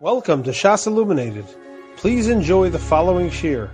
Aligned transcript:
Welcome 0.00 0.44
to 0.44 0.50
Shas 0.50 0.86
Illuminated. 0.86 1.44
Please 1.96 2.28
enjoy 2.28 2.70
the 2.70 2.78
following 2.78 3.30
shir. 3.30 3.68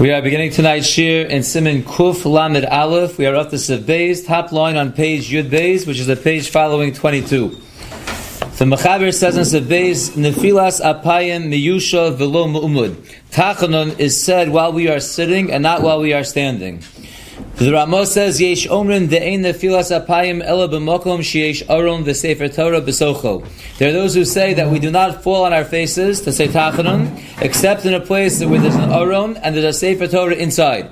We 0.00 0.10
are 0.10 0.22
beginning 0.22 0.52
tonight's 0.52 0.86
shir 0.86 1.26
in 1.26 1.42
Siman 1.42 1.82
Kuf 1.82 2.24
Lamed 2.24 2.64
Aleph. 2.64 3.18
We 3.18 3.26
are 3.26 3.34
up 3.34 3.50
to 3.50 3.58
Sev 3.58 4.24
top 4.24 4.50
line 4.50 4.78
on 4.78 4.92
page 4.92 5.28
Yud 5.28 5.50
Beis, 5.50 5.86
which 5.86 5.98
is 5.98 6.06
the 6.06 6.16
page 6.16 6.48
following 6.48 6.94
22. 6.94 7.48
The 7.50 8.64
Mechaber 8.64 9.12
says 9.12 9.36
in 9.36 9.44
Sev 9.44 9.64
Nefilas 9.64 10.80
Apayim 10.80 11.48
Miyusha 11.52 12.16
Velo 12.16 12.46
Mu'umud. 12.46 12.94
Tachanun 13.30 13.98
is 13.98 14.18
said 14.18 14.48
while 14.48 14.72
we 14.72 14.88
are 14.88 14.98
sitting 14.98 15.52
and 15.52 15.62
not 15.62 15.82
while 15.82 16.00
we 16.00 16.14
are 16.14 16.24
standing. 16.24 16.82
The 17.58 17.72
Ramo 17.72 18.04
says, 18.04 18.40
Yesh 18.40 18.68
omrin 18.68 19.08
de'ein 19.08 19.40
nefilas 19.40 19.90
apayim 19.90 20.44
ela 20.44 20.68
b'mokom 20.68 21.18
sheyesh 21.18 21.68
aron 21.68 22.04
v'sefer 22.04 22.54
Torah 22.54 22.80
b'socho. 22.80 23.44
There 23.78 23.88
are 23.88 23.92
those 23.92 24.14
who 24.14 24.24
say 24.24 24.54
that 24.54 24.70
we 24.70 24.78
do 24.78 24.92
not 24.92 25.24
fall 25.24 25.44
on 25.44 25.52
our 25.52 25.64
faces 25.64 26.20
to 26.20 26.30
say 26.30 26.46
tachanun, 26.46 27.20
except 27.42 27.84
in 27.84 27.94
a 27.94 28.00
place 28.00 28.44
where 28.44 28.60
there's 28.60 28.76
an 28.76 28.92
aron 28.92 29.38
and 29.38 29.56
there's 29.56 29.64
a 29.64 29.72
sefer 29.76 30.06
Torah 30.06 30.36
inside. 30.36 30.88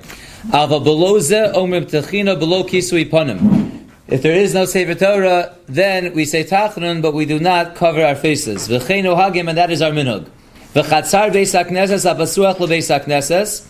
Ava 0.53 0.81
below 0.81 1.21
ze 1.21 1.37
omrim 1.37 1.89
techina 1.89 2.37
below 2.37 2.65
kisui 2.65 3.09
panim. 3.09 3.87
If 4.09 4.23
there 4.23 4.35
is 4.35 4.53
no 4.53 4.65
Sefer 4.65 4.97
Torah, 4.97 5.57
then 5.67 6.15
we 6.15 6.25
say 6.25 6.43
Tachanun, 6.43 7.01
but 7.01 7.15
we 7.15 7.27
do 7.27 7.39
not 7.39 7.77
cover 7.77 8.05
our 8.05 8.17
faces. 8.17 8.67
V'cheinu 8.67 9.17
hagim, 9.17 9.49
and 9.49 9.57
that 9.57 9.71
is 9.71 9.83
our 9.83 9.93
minhag. 9.93 10.29
V'chatzar 10.75 11.31
beis 11.31 11.55
hakneses, 11.55 12.13
abasuach 12.13 12.57
lebeis 12.57 12.91
hakneses 12.91 13.67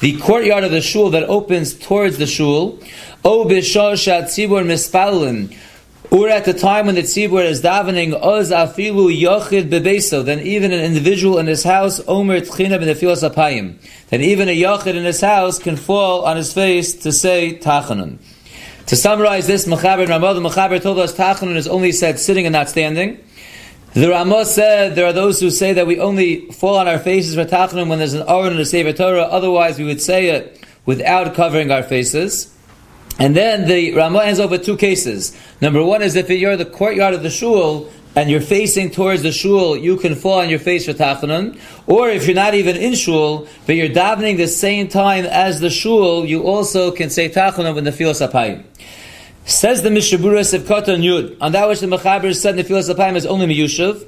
the 0.00 0.18
courtyard 0.18 0.64
of 0.64 0.70
the 0.70 0.80
shul 0.80 1.10
that 1.10 1.24
opens 1.24 1.74
towards 1.74 2.18
the 2.18 2.26
shul, 2.26 2.78
O 3.24 3.44
tzibur 3.46 4.64
mispalin, 4.64 5.56
or 6.10 6.28
at 6.28 6.44
the 6.44 6.52
time 6.52 6.86
when 6.86 6.94
the 6.94 7.02
tzibur 7.02 7.44
is 7.44 7.62
davening, 7.62 8.14
oz 8.14 8.50
afilu 8.50 9.10
yochid 9.20 9.68
bebeso, 9.68 10.24
then 10.24 10.40
even 10.40 10.72
an 10.72 10.80
individual 10.80 11.38
in 11.38 11.46
his 11.46 11.64
house, 11.64 12.00
omer 12.06 12.40
tchina 12.40 12.78
b'nefilas 12.80 13.28
apayim, 13.28 13.76
then 14.10 14.20
even 14.20 14.48
a 14.48 14.56
yochid 14.56 14.94
in 14.94 15.04
his 15.04 15.20
house 15.20 15.58
can 15.58 15.76
fall 15.76 16.24
on 16.24 16.36
his 16.36 16.52
face 16.52 16.94
to 16.94 17.10
say 17.10 17.58
tachanun. 17.58 18.18
To 18.86 18.94
summarize 18.94 19.48
this, 19.48 19.66
Mechaber 19.66 20.08
Ramah, 20.08 20.34
the 20.34 20.40
Mechaber 20.40 20.80
told 20.80 21.00
us 21.00 21.12
tachanun 21.12 21.56
is 21.56 21.66
only 21.66 21.90
said 21.90 22.20
sitting 22.20 22.46
and 22.46 22.52
not 22.52 22.68
standing. 22.68 23.18
The 23.96 24.10
Ramah 24.10 24.44
said 24.44 24.94
there 24.94 25.06
are 25.06 25.12
those 25.14 25.40
who 25.40 25.50
say 25.50 25.72
that 25.72 25.86
we 25.86 25.98
only 25.98 26.50
fall 26.50 26.76
on 26.76 26.86
our 26.86 26.98
faces 26.98 27.34
for 27.34 27.46
tachanun 27.46 27.88
when 27.88 27.98
there's 27.98 28.12
an 28.12 28.28
aron 28.28 28.48
and 28.52 28.60
a 28.60 28.66
sefer 28.66 28.92
Torah. 28.92 29.22
Otherwise, 29.22 29.78
we 29.78 29.86
would 29.86 30.02
say 30.02 30.26
it 30.26 30.62
without 30.84 31.34
covering 31.34 31.70
our 31.70 31.82
faces. 31.82 32.54
And 33.18 33.34
then 33.34 33.66
the 33.66 33.94
Ramah 33.94 34.24
ends 34.24 34.38
up 34.38 34.50
with 34.50 34.66
two 34.66 34.76
cases. 34.76 35.34
Number 35.62 35.82
one 35.82 36.02
is 36.02 36.14
if 36.14 36.28
you're 36.28 36.52
in 36.52 36.58
the 36.58 36.66
courtyard 36.66 37.14
of 37.14 37.22
the 37.22 37.30
shul 37.30 37.90
and 38.14 38.28
you're 38.28 38.42
facing 38.42 38.90
towards 38.90 39.22
the 39.22 39.32
shul, 39.32 39.78
you 39.78 39.96
can 39.96 40.14
fall 40.14 40.40
on 40.40 40.50
your 40.50 40.58
face 40.58 40.84
for 40.84 40.92
tachanun. 40.92 41.58
Or 41.86 42.10
if 42.10 42.26
you're 42.26 42.34
not 42.34 42.52
even 42.52 42.76
in 42.76 42.96
shul, 42.96 43.48
but 43.64 43.76
you're 43.76 43.88
davening 43.88 44.36
the 44.36 44.46
same 44.46 44.88
time 44.88 45.24
as 45.24 45.60
the 45.60 45.70
shul, 45.70 46.26
you 46.26 46.42
also 46.42 46.90
can 46.90 47.08
say 47.08 47.30
tachanun 47.30 47.74
when 47.74 47.84
the 47.84 47.92
filos 47.92 48.20
apayim. 48.20 48.62
Says 49.48 49.80
the 49.82 49.90
Mishabura 49.90 50.40
Sivkata 50.40 50.98
Yud, 50.98 51.36
on 51.40 51.52
that 51.52 51.68
which 51.68 51.78
the 51.78 51.86
Mechaber 51.86 52.34
said 52.34 52.58
in 52.58 52.64
the 52.66 52.74
Filas 52.74 53.14
is 53.14 53.26
only 53.26 53.46
Miyushav. 53.46 54.04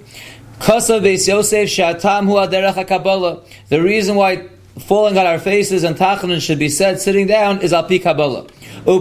Yosef 0.67 1.77
Hu. 2.25 3.41
The 3.69 3.81
reason 3.81 4.17
why 4.17 4.49
falling 4.81 5.17
on 5.17 5.27
our 5.27 5.39
faces 5.39 5.85
and 5.85 5.97
tachanun 5.97 6.41
should 6.43 6.59
be 6.59 6.69
said 6.69 7.01
sitting 7.01 7.29
down 7.29 7.61
is 7.61 7.73
Alpi 7.73 8.03
Kabbalah. 8.03 8.49
The 8.85 8.93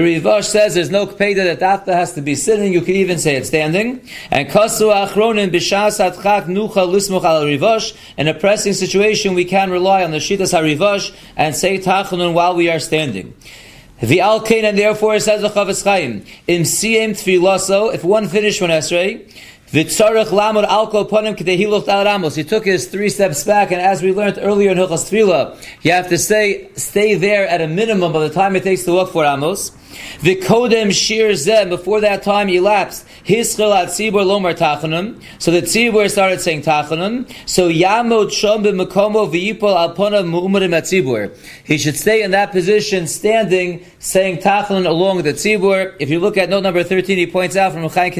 Rivash 0.00 0.44
says 0.44 0.74
there's 0.74 0.90
no 0.90 1.06
Peda 1.06 1.44
that 1.44 1.62
after 1.62 1.94
has 1.94 2.14
to 2.14 2.20
be 2.20 2.34
sitting, 2.34 2.72
you 2.72 2.80
can 2.80 2.96
even 2.96 3.18
say 3.18 3.36
it 3.36 3.46
standing. 3.46 4.00
And 4.32 4.48
Kasu 4.48 4.92
Achronin 4.92 5.50
Bishas 5.52 6.00
Atchak 6.00 6.46
Nucha 6.46 6.84
Lismuch 6.84 7.22
Al 7.22 7.44
Rivash. 7.44 7.96
In 8.16 8.26
a 8.26 8.34
pressing 8.34 8.72
situation, 8.72 9.34
we 9.34 9.44
can 9.44 9.70
rely 9.70 10.02
on 10.02 10.10
the 10.10 10.18
Shitas 10.18 10.52
HaRivash 10.52 11.14
and 11.36 11.54
say 11.54 11.78
tachanun 11.78 12.34
while 12.34 12.56
we 12.56 12.68
are 12.68 12.80
standing. 12.80 13.34
The 14.00 14.18
Alkain, 14.18 14.64
and 14.64 14.76
therefore 14.76 15.18
says 15.20 15.42
the 15.42 15.48
Chafetz 15.48 15.84
Chaim, 15.84 16.24
in 16.46 16.62
Siyem 16.62 17.10
Tfilaso, 17.10 17.94
if 17.94 18.02
one 18.02 18.28
finished 18.28 18.60
one 18.60 18.70
Esrei, 18.70 19.30
V'tzarech 19.74 20.26
lamod 20.26 20.68
alko 20.68 21.04
ponim 21.10 21.34
k'dei 21.36 21.58
hiluch 21.58 21.88
al 21.88 22.04
ramos. 22.04 22.36
He 22.36 22.44
took 22.44 22.64
his 22.64 22.86
three 22.86 23.08
steps 23.08 23.42
back, 23.42 23.72
and 23.72 23.82
as 23.82 24.02
we 24.02 24.12
learned 24.12 24.38
earlier 24.40 24.70
in 24.70 24.78
Hilchas 24.78 25.10
Tefillah, 25.10 25.60
you 25.82 25.90
have 25.90 26.08
to 26.10 26.16
stay 26.16 26.70
stay 26.76 27.16
there 27.16 27.48
at 27.48 27.60
a 27.60 27.66
minimum 27.66 28.12
by 28.12 28.20
the 28.20 28.32
time 28.32 28.54
it 28.54 28.62
takes 28.62 28.84
to 28.84 28.92
walk 28.92 29.10
for 29.10 29.24
Amos. 29.24 29.72
V'kodem 30.20 30.92
shir 30.92 31.32
zeh, 31.32 31.68
before 31.68 32.00
that 32.02 32.22
time 32.22 32.48
elapsed, 32.50 33.04
hischel 33.24 33.74
at 33.74 33.88
tzibur 33.88 34.24
lomar 34.24 34.54
tachanun, 34.54 35.20
so 35.40 35.50
the 35.50 35.62
tzibur 35.62 36.08
started 36.08 36.40
saying 36.40 36.62
tachanun, 36.62 37.28
so 37.44 37.68
yamod 37.68 38.28
shom 38.28 38.64
b'mekomo 38.64 39.28
v'yipol 39.28 39.74
al 39.74 39.92
ponav 39.96 40.24
mu'umarim 40.24 40.72
at 40.72 40.84
tzibur. 40.84 41.36
He 41.64 41.78
should 41.78 41.96
stay 41.96 42.22
in 42.22 42.30
that 42.30 42.52
position, 42.52 43.08
standing, 43.08 43.84
saying 43.98 44.38
tachanun 44.38 44.86
along 44.86 45.24
the 45.24 45.32
tzibur. 45.32 45.96
If 45.98 46.10
you 46.10 46.20
look 46.20 46.36
at 46.36 46.48
note 46.48 46.62
number 46.62 46.84
13, 46.84 47.18
he 47.18 47.26
points 47.26 47.56
out 47.56 47.72
from 47.72 47.88
Chaim 47.88 48.12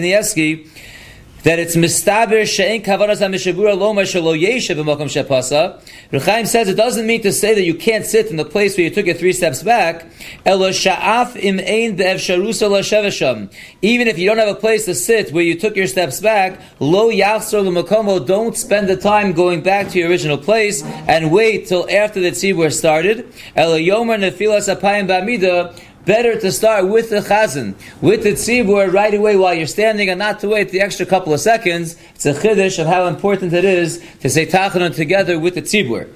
that 1.44 1.58
it's 1.58 1.76
mistaber 1.76 2.46
she'en 2.46 2.82
kavanas 2.82 3.18
ha-mishabura 3.18 3.78
loma 3.78 4.02
shelo 4.02 4.34
yeshe 4.34 4.74
b'mokom 4.74 5.08
shepasa. 5.08 5.78
Rechaim 6.10 6.46
says 6.46 6.68
it 6.68 6.74
doesn't 6.74 7.06
mean 7.06 7.20
to 7.20 7.32
say 7.32 7.54
that 7.54 7.64
you 7.64 7.74
can't 7.74 8.06
sit 8.06 8.28
in 8.28 8.36
the 8.36 8.44
place 8.46 8.76
where 8.76 8.84
you 8.84 8.90
took 8.90 9.06
it 9.06 9.18
three 9.18 9.32
steps 9.32 9.62
back. 9.62 10.06
Elo 10.46 10.70
sha'af 10.70 11.36
im 11.36 11.60
ein 11.60 11.96
be'efsharusa 11.96 12.70
lo 12.70 13.48
Even 13.82 14.08
if 14.08 14.18
you 14.18 14.26
don't 14.26 14.38
have 14.38 14.48
a 14.48 14.54
place 14.54 14.86
to 14.86 14.94
sit 14.94 15.32
where 15.32 15.44
you 15.44 15.54
took 15.54 15.76
your 15.76 15.86
steps 15.86 16.18
back, 16.18 16.58
lo 16.80 17.10
yachzor 17.10 17.62
l'makomo, 17.62 18.26
don't 18.26 18.56
spend 18.56 18.88
the 18.88 18.96
time 18.96 19.32
going 19.32 19.62
back 19.62 19.90
to 19.90 19.98
your 19.98 20.08
original 20.08 20.38
place 20.38 20.82
and 20.82 21.30
wait 21.30 21.66
till 21.66 21.86
after 21.90 22.20
the 22.20 22.30
tzibur 22.30 22.72
started. 22.72 23.30
Elo 23.54 23.76
yomer 23.76 24.18
nefilas 24.18 24.74
apayim 24.74 25.06
ba'mida, 25.06 25.78
better 26.04 26.38
to 26.38 26.52
start 26.52 26.88
with 26.88 27.10
the 27.10 27.20
chazan, 27.20 27.74
with 28.00 28.22
the 28.22 28.32
tzibur 28.32 28.92
right 28.92 29.14
away 29.14 29.36
while 29.36 29.54
you're 29.54 29.66
standing 29.66 30.08
and 30.08 30.18
not 30.18 30.40
to 30.40 30.48
wait 30.48 30.70
the 30.70 30.80
extra 30.80 31.06
couple 31.06 31.32
of 31.32 31.40
seconds. 31.40 31.96
It's 32.14 32.26
a 32.26 32.34
chiddush 32.34 32.78
of 32.78 32.86
how 32.86 33.06
important 33.06 33.52
it 33.52 33.64
is 33.64 34.04
to 34.20 34.30
say 34.30 34.46
tachanun 34.46 34.94
together 34.94 35.38
with 35.38 35.54
the 35.54 35.62
tzibur. 35.62 36.08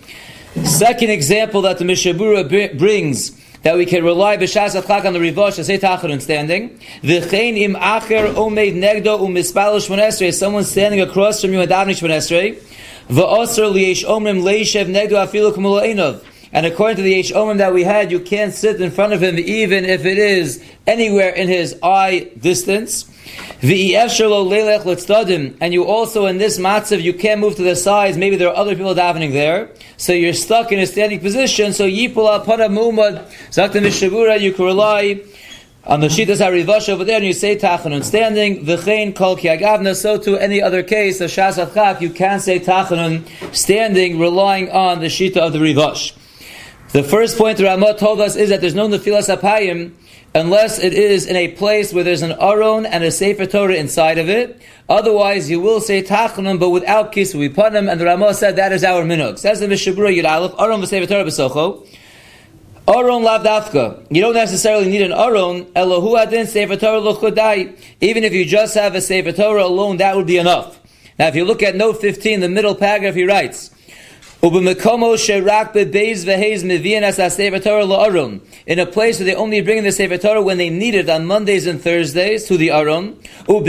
Second 0.65 1.11
example 1.11 1.63
that 1.63 1.79
the 1.79 1.85
Mishabura 1.85 2.79
brings 2.79 3.31
that 3.63 3.77
we 3.77 3.87
can 3.87 4.05
rely 4.05 4.37
b'shas 4.37 4.81
atchak 4.81 5.05
on 5.05 5.13
the 5.13 5.19
rivosh 5.19 5.57
to 5.57 5.65
say 5.65 5.79
tachanun 5.79 6.21
standing. 6.21 6.79
V'chein 7.03 7.57
im 7.59 7.75
acher 7.75 8.35
omeid 8.35 8.75
negdo 8.75 9.21
umispalo 9.21 9.79
shmonesrei. 9.79 10.33
Someone 10.33 10.65
standing 10.65 11.01
across 11.01 11.41
from 11.41 11.53
you 11.53 11.61
and 11.61 11.71
davening 11.71 12.01
shmonesrei. 12.01 12.63
V'osr 13.09 13.73
liyesh 13.73 14.05
omrim 14.05 14.43
leishev 14.43 14.87
negdo 14.87 15.13
afilu 15.13 15.53
kumul 15.53 16.21
and 16.53 16.65
according 16.65 16.97
to 16.97 17.03
the 17.03 17.15
H 17.15 17.31
that 17.31 17.75
we 17.75 17.85
had, 17.85 18.11
you 18.11 18.21
can't 18.21 18.55
sit 18.55 18.81
in 18.81 18.91
front 18.91 19.13
of 19.13 19.23
him 19.23 19.39
even 19.39 19.85
if 19.85 20.07
it 20.07 20.19
is 20.19 20.65
anywhere 20.87 21.31
in 21.31 21.49
his 21.49 21.79
eye 21.83 22.31
distance. 22.39 23.05
And 23.61 23.71
you 23.71 23.97
also 25.85 26.27
in 26.27 26.39
this 26.39 26.59
matzav, 26.59 27.03
you 27.03 27.13
can't 27.13 27.41
move 27.41 27.57
to 27.57 27.63
the 27.63 27.77
sides. 27.77 28.17
Maybe 28.17 28.37
there 28.37 28.49
are 28.49 28.57
other 28.57 28.75
people 28.75 28.95
davening 28.95 29.33
there. 29.33 29.71
So 29.99 30.13
you're 30.13 30.33
stuck 30.33 30.73
in 30.73 30.79
a 30.79 30.87
standing 30.87 31.21
position. 31.21 31.73
So 31.73 31.87
yipul 31.87 32.43
apana 32.43 32.71
mu'mad, 32.71 33.27
zakta 33.51 33.83
mishavura, 33.83 34.41
you 34.41 34.53
can 34.53 34.65
rely 34.65 35.21
on 35.85 36.01
the 36.01 36.09
Shitas 36.09 36.41
HaRivash 36.41 36.89
over 36.89 37.05
there, 37.05 37.17
and 37.17 37.25
you 37.25 37.33
say 37.33 37.57
Tachanun 37.57 38.05
standing, 38.05 38.65
V'chein 38.65 39.17
kol 39.17 39.37
kiagavna, 39.37 39.97
so 39.97 40.19
to 40.19 40.37
any 40.37 40.61
other 40.61 40.83
case 40.83 41.21
of 41.21 41.31
Shas 41.31 42.01
you 42.01 42.11
can 42.11 42.41
say 42.41 42.61
Tachanun 42.61 43.25
standing, 43.55 44.19
relying 44.19 44.71
on 44.71 45.01
the 45.01 45.07
Shita 45.07 45.39
of 45.39 45.55
the 45.55 45.59
Rivash. 45.59 46.18
The 46.93 47.03
first 47.03 47.37
point 47.37 47.59
the 47.59 47.65
Ramah 47.65 47.99
told 47.99 48.19
us 48.19 48.35
is 48.35 48.49
that 48.49 48.63
there's 48.63 48.75
no 48.75 48.89
Nefilas 48.89 49.35
Apayim 49.35 49.93
unless 50.35 50.79
it 50.79 50.95
is 50.95 51.27
in 51.27 51.37
a 51.37 51.49
place 51.49 51.93
where 51.93 52.03
there's 52.03 52.23
an 52.23 52.33
Aron 52.41 52.87
and 52.87 53.05
a 53.05 53.11
Sefer 53.11 53.45
Torah 53.45 53.75
inside 53.75 54.17
of 54.17 54.31
it. 54.31 54.59
Otherwise, 54.89 55.51
you 55.51 55.61
will 55.61 55.83
say 55.83 56.03
Tachanun, 56.03 56.59
but 56.59 56.71
without 56.71 57.13
Kisui 57.13 57.55
Panim, 57.55 57.93
and 57.93 58.01
the 58.01 58.07
Ramah 58.07 58.33
said 58.33 58.57
that 58.57 58.73
is 58.73 58.85
our 58.85 59.03
minhag. 59.03 59.39
Says 59.39 59.61
the 59.61 59.67
Mishabura 59.67 60.17
Yud 60.17 60.25
Aleph, 60.25 60.55
Aron 60.59 60.81
v'Sefer 60.81 61.07
Torah 61.07 61.25
b'Socho. 61.25 61.87
Aron 62.89 63.23
lavdafka. 63.23 64.07
You 64.11 64.23
don't 64.23 64.33
necessarily 64.33 64.89
need 64.89 65.03
an 65.03 65.13
Aron. 65.13 65.67
Elohu 65.67 66.19
adin 66.19 66.47
Sefer 66.47 66.77
Torah 66.77 67.01
l'chudai. 67.01 67.79
Even 68.01 68.25
if 68.25 68.33
you 68.33 68.47
just 68.47 68.75
have 68.75 68.95
a 68.95 69.03
Sefer 69.03 69.33
Torah 69.33 69.65
alone, 69.65 69.99
that 69.99 70.17
would 70.17 70.27
be 70.27 70.39
enough. 70.39 70.81
Now, 71.19 71.27
if 71.27 71.37
you 71.37 71.45
look 71.45 71.63
at 71.63 71.77
note 71.77 72.01
15, 72.01 72.41
the 72.41 72.49
middle 72.49 72.75
paragraph, 72.75 73.15
he 73.15 73.25
writes, 73.25 73.75
in 74.41 74.69
a 78.79 78.87
place 78.87 79.19
where 79.19 79.27
they 79.27 79.35
only 79.35 79.61
bring 79.61 79.79
in 79.79 79.85
the 79.85 79.91
Sefer 79.91 80.17
Torah 80.17 80.41
when 80.41 80.59
they 80.59 80.71
need 80.71 80.95
it 80.95 81.11
on 81.11 81.27
Mondays 81.27 81.67
and 81.67 81.83
Thursdays 81.83 82.45
to 82.45 82.57
the 82.57 82.71
Aron. 82.71 83.19
And 83.49 83.69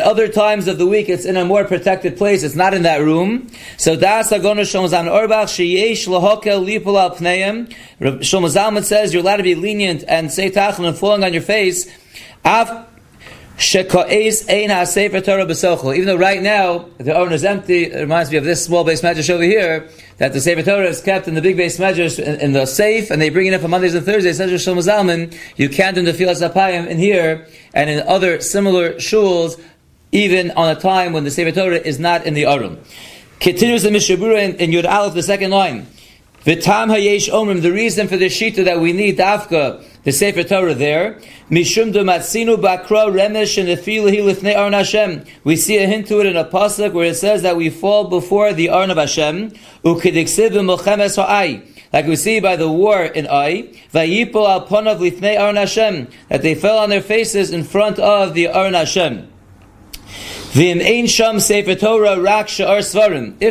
other 0.00 0.28
times 0.28 0.68
of 0.68 0.76
the 0.76 0.86
week 0.86 1.08
it's 1.08 1.24
in 1.24 1.38
a 1.38 1.44
more 1.46 1.64
protected 1.64 2.18
place, 2.18 2.42
it's 2.42 2.54
not 2.54 2.74
in 2.74 2.82
that 2.82 2.98
room. 2.98 3.48
So 3.78 3.96
Das 3.96 4.30
Shlomo 4.30 4.90
Zalman 4.90 5.10
Auerbach 5.10 5.48
Sheyesh 5.48 6.06
Lahokel 6.06 6.66
Lipul 6.66 7.00
Al. 7.00 7.12
Shlomo 8.20 8.84
says 8.84 9.14
you're 9.14 9.22
allowed 9.22 9.38
to 9.38 9.42
be 9.42 9.54
lenient 9.54 10.04
and 10.06 10.30
say 10.30 10.50
Tachan 10.50 10.86
and 10.86 10.98
falling 10.98 11.24
on 11.24 11.32
your 11.32 11.40
face 11.40 11.90
Even 13.58 13.86
though 16.06 16.16
right 16.16 16.42
now 16.42 16.86
the 16.98 17.16
urn 17.16 17.32
is 17.32 17.44
empty, 17.44 17.84
it 17.84 18.00
reminds 18.00 18.30
me 18.30 18.36
of 18.36 18.44
this 18.44 18.64
small 18.64 18.84
base 18.84 19.02
medrash 19.02 19.30
over 19.30 19.42
here, 19.42 19.88
that 20.18 20.32
the 20.32 20.40
Sefer 20.40 20.62
Torah 20.62 20.86
is 20.86 21.00
kept 21.00 21.28
in 21.28 21.34
the 21.34 21.42
big 21.42 21.56
base 21.56 21.78
medrash 21.78 22.18
in, 22.18 22.40
in, 22.40 22.52
the 22.52 22.66
safe, 22.66 23.10
and 23.10 23.20
they 23.20 23.30
bring 23.30 23.46
it 23.46 23.54
up 23.54 23.64
on 23.64 23.70
Mondays 23.70 23.94
and 23.94 24.04
Thursdays. 24.04 24.38
Shlomo 24.38 24.82
Zalman, 24.82 25.36
you 25.56 25.68
can't 25.68 25.94
do 25.94 26.02
the 26.02 26.12
Filas 26.12 26.46
Apayim 26.46 26.88
in 26.88 26.98
here 26.98 27.46
and 27.74 27.88
in 27.88 28.00
other 28.00 28.40
similar 28.40 28.94
shuls, 28.94 29.60
even 30.12 30.50
on 30.52 30.74
a 30.74 30.80
time 30.80 31.12
when 31.12 31.24
the 31.24 31.30
Sefer 31.30 31.52
Torah 31.52 31.76
is 31.76 31.98
not 31.98 32.26
in 32.26 32.34
the 32.34 32.46
urn. 32.46 32.78
Continues 33.40 33.82
the 33.82 33.90
Mishabura 33.90 34.42
in, 34.42 34.56
in 34.56 34.70
Yud 34.70 34.88
Aleph, 34.88 35.14
the 35.14 35.22
second 35.22 35.50
line. 35.50 35.86
The 36.44 37.70
reason 37.72 38.08
for 38.08 38.16
the 38.16 38.26
shita 38.26 38.64
that 38.64 38.80
we 38.80 38.92
need 38.92 39.18
dafka, 39.18 39.84
the 40.04 40.12
Sefer 40.12 40.42
Torah 40.42 40.74
there, 40.74 41.20
mishum 41.50 41.92
matzinu 41.92 42.56
bakra 42.56 43.10
remesh 43.12 43.58
and 43.58 43.68
lifnei 43.68 44.56
arn 44.56 44.72
Hashem. 44.72 45.24
We 45.44 45.56
see 45.56 45.78
a 45.78 45.86
hint 45.86 46.08
to 46.08 46.20
it 46.20 46.26
in 46.26 46.36
a 46.36 46.44
pasuk 46.44 46.92
where 46.92 47.06
it 47.06 47.16
says 47.16 47.42
that 47.42 47.56
we 47.56 47.70
fall 47.70 48.08
before 48.08 48.52
the 48.52 48.68
arn 48.68 48.90
of 48.90 48.96
Hashem, 48.96 49.50
ukidiksiv 49.84 50.50
b'mochemes 50.50 51.16
ha'ai. 51.16 51.62
Like 51.92 52.06
we 52.06 52.16
see 52.16 52.40
by 52.40 52.56
the 52.56 52.70
war 52.70 53.02
in 53.04 53.26
Ai, 53.26 53.70
vayipol 53.92 54.48
al 54.48 54.66
ponav 54.66 54.98
lifnei 54.98 55.38
arn 55.38 55.56
Hashem, 55.56 56.08
that 56.28 56.42
they 56.42 56.54
fell 56.54 56.78
on 56.78 56.90
their 56.90 57.02
faces 57.02 57.52
in 57.52 57.62
front 57.62 57.98
of 57.98 58.34
the 58.34 58.48
arn 58.48 58.74
Hashem. 58.74 59.28
V'im 59.28 59.28
ein 59.28 59.28
sham 59.28 59.28
sefer 59.28 59.30
Torah 59.30 59.30
rak 59.52 60.00
sha'ar 60.02 60.30
svarim. 60.30 60.38
If 60.54 60.84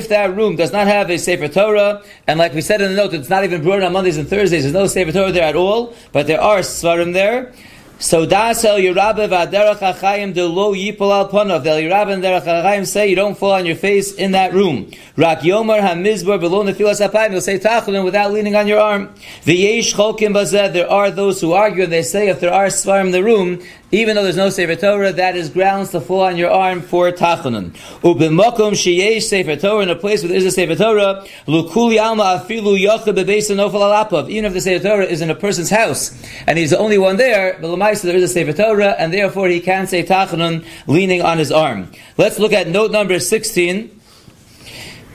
that 0.09 0.33
room 0.36 0.56
does 0.56 0.71
not 0.71 0.86
have 0.86 1.09
a 1.09 1.18
sefer 1.18 1.48
Torah, 1.48 2.03
and 2.27 2.38
like 2.38 2.53
we 2.53 2.62
said 2.62 2.80
in 2.80 2.92
the 2.92 2.95
note, 2.95 3.15
it's 3.15 3.27
not 3.27 3.44
even 3.44 3.63
brought 3.63 3.81
on 3.81 3.92
Mondays 3.94 4.18
and 4.18 4.27
Thursdays, 4.27 4.62
there's 4.62 4.75
no 4.75 4.86
sefer 4.86 5.12
Torah 5.12 5.31
there 5.31 5.45
at 5.45 5.56
all, 5.56 5.95
but 6.12 6.27
there 6.27 6.39
are 6.39 6.59
svarim 6.59 7.13
there, 7.13 7.53
so 8.01 8.25
das 8.25 8.65
el 8.65 8.77
Yirabe 8.80 9.30
v'aderach 9.30 9.77
hachayim 9.77 10.33
de 10.33 10.44
lo 10.44 10.74
yipol 10.74 11.12
al 11.12 11.30
ponav. 11.30 11.62
The 11.63 11.69
Yirabe 11.69 12.13
and 12.13 12.24
Derech 12.24 12.45
HaChaim 12.45 12.88
say 12.88 13.07
you 13.07 13.15
don't 13.15 13.38
fall 13.38 13.51
on 13.51 13.68
your 13.68 13.75
face 13.75 14.13
in 14.13 14.31
that 14.31 14.54
room. 14.54 14.89
Rak 15.15 15.42
yomar 15.42 15.81
hamizbar 15.81 16.39
below 16.39 16.63
nefilas 16.63 17.07
apayim. 17.07 17.33
You'll 17.33 17.42
say 17.42 17.59
tachlin 17.59 18.04
without 18.04 18.31
leaning 18.31 18.56
on 18.56 18.68
your 18.68 18.80
arm. 18.80 19.13
V'yesh 19.44 19.94
cholkim 19.94 20.33
bazeh. 20.33 20.74
There 20.74 20.89
are 20.89 21.12
those 21.12 21.42
who 21.42 21.54
argue 21.54 21.83
and 21.83 21.94
they 21.94 22.01
say 22.01 22.30
if 22.30 22.39
there 22.39 22.51
are 22.51 22.68
svarim 22.68 23.06
in 23.06 23.12
the 23.12 23.24
room, 23.24 23.62
even 23.92 24.16
though 24.16 24.24
there's 24.24 24.38
no 24.38 24.50
Sefer 24.50 24.76
Torah, 24.76 25.12
that 25.14 25.36
is 25.36 25.50
grounds 25.50 25.92
to 25.92 26.02
fall 26.02 26.22
on 26.22 26.38
your 26.38 26.50
arm 26.50 26.82
for 26.82 27.12
Tachanun. 27.12 27.72
Ubimakum 28.02 28.72
sheyesh 28.72 29.24
Sefer 29.24 29.56
Torah, 29.56 29.84
in 29.84 29.90
a 29.90 29.96
place 29.96 30.22
where 30.22 30.30
there 30.30 30.38
is 30.38 30.46
a 30.46 30.52
Sefer 30.52 30.76
Torah, 30.76 31.26
lukuli 31.46 32.02
alma 32.02 32.42
afilu 32.44 32.80
yachad 32.80 33.16
bebeisa 33.16 33.56
nofal 33.56 33.82
alapav. 33.82 34.30
Even 34.30 34.46
if 34.46 34.54
the 34.54 34.62
Sefer 34.62 34.84
Torah 34.88 35.06
is 35.06 35.22
in 35.22 35.30
a 35.30 35.36
person's 35.36 35.70
house, 35.70 36.18
and 36.48 36.58
he's 36.58 36.70
the 36.70 36.78
only 36.78 36.98
one 36.98 37.18
there, 37.18 37.58
but 37.62 37.68
Lamaisa 37.68 38.04
there 38.04 38.16
is 38.16 38.24
a 38.24 38.28
Sefer 38.28 38.54
Torah, 38.54 38.96
and 38.98 39.14
therefore 39.14 39.48
he 39.48 39.60
can 39.60 39.88
say 39.88 40.04
Tachanun 40.04 40.66
leaning 40.88 41.22
on 41.22 41.38
his 41.38 41.52
arm. 41.52 41.92
Let's 42.18 42.40
look 42.40 42.54
at 42.54 42.68
note 42.68 42.92
number 42.92 43.20
16. 43.20 44.00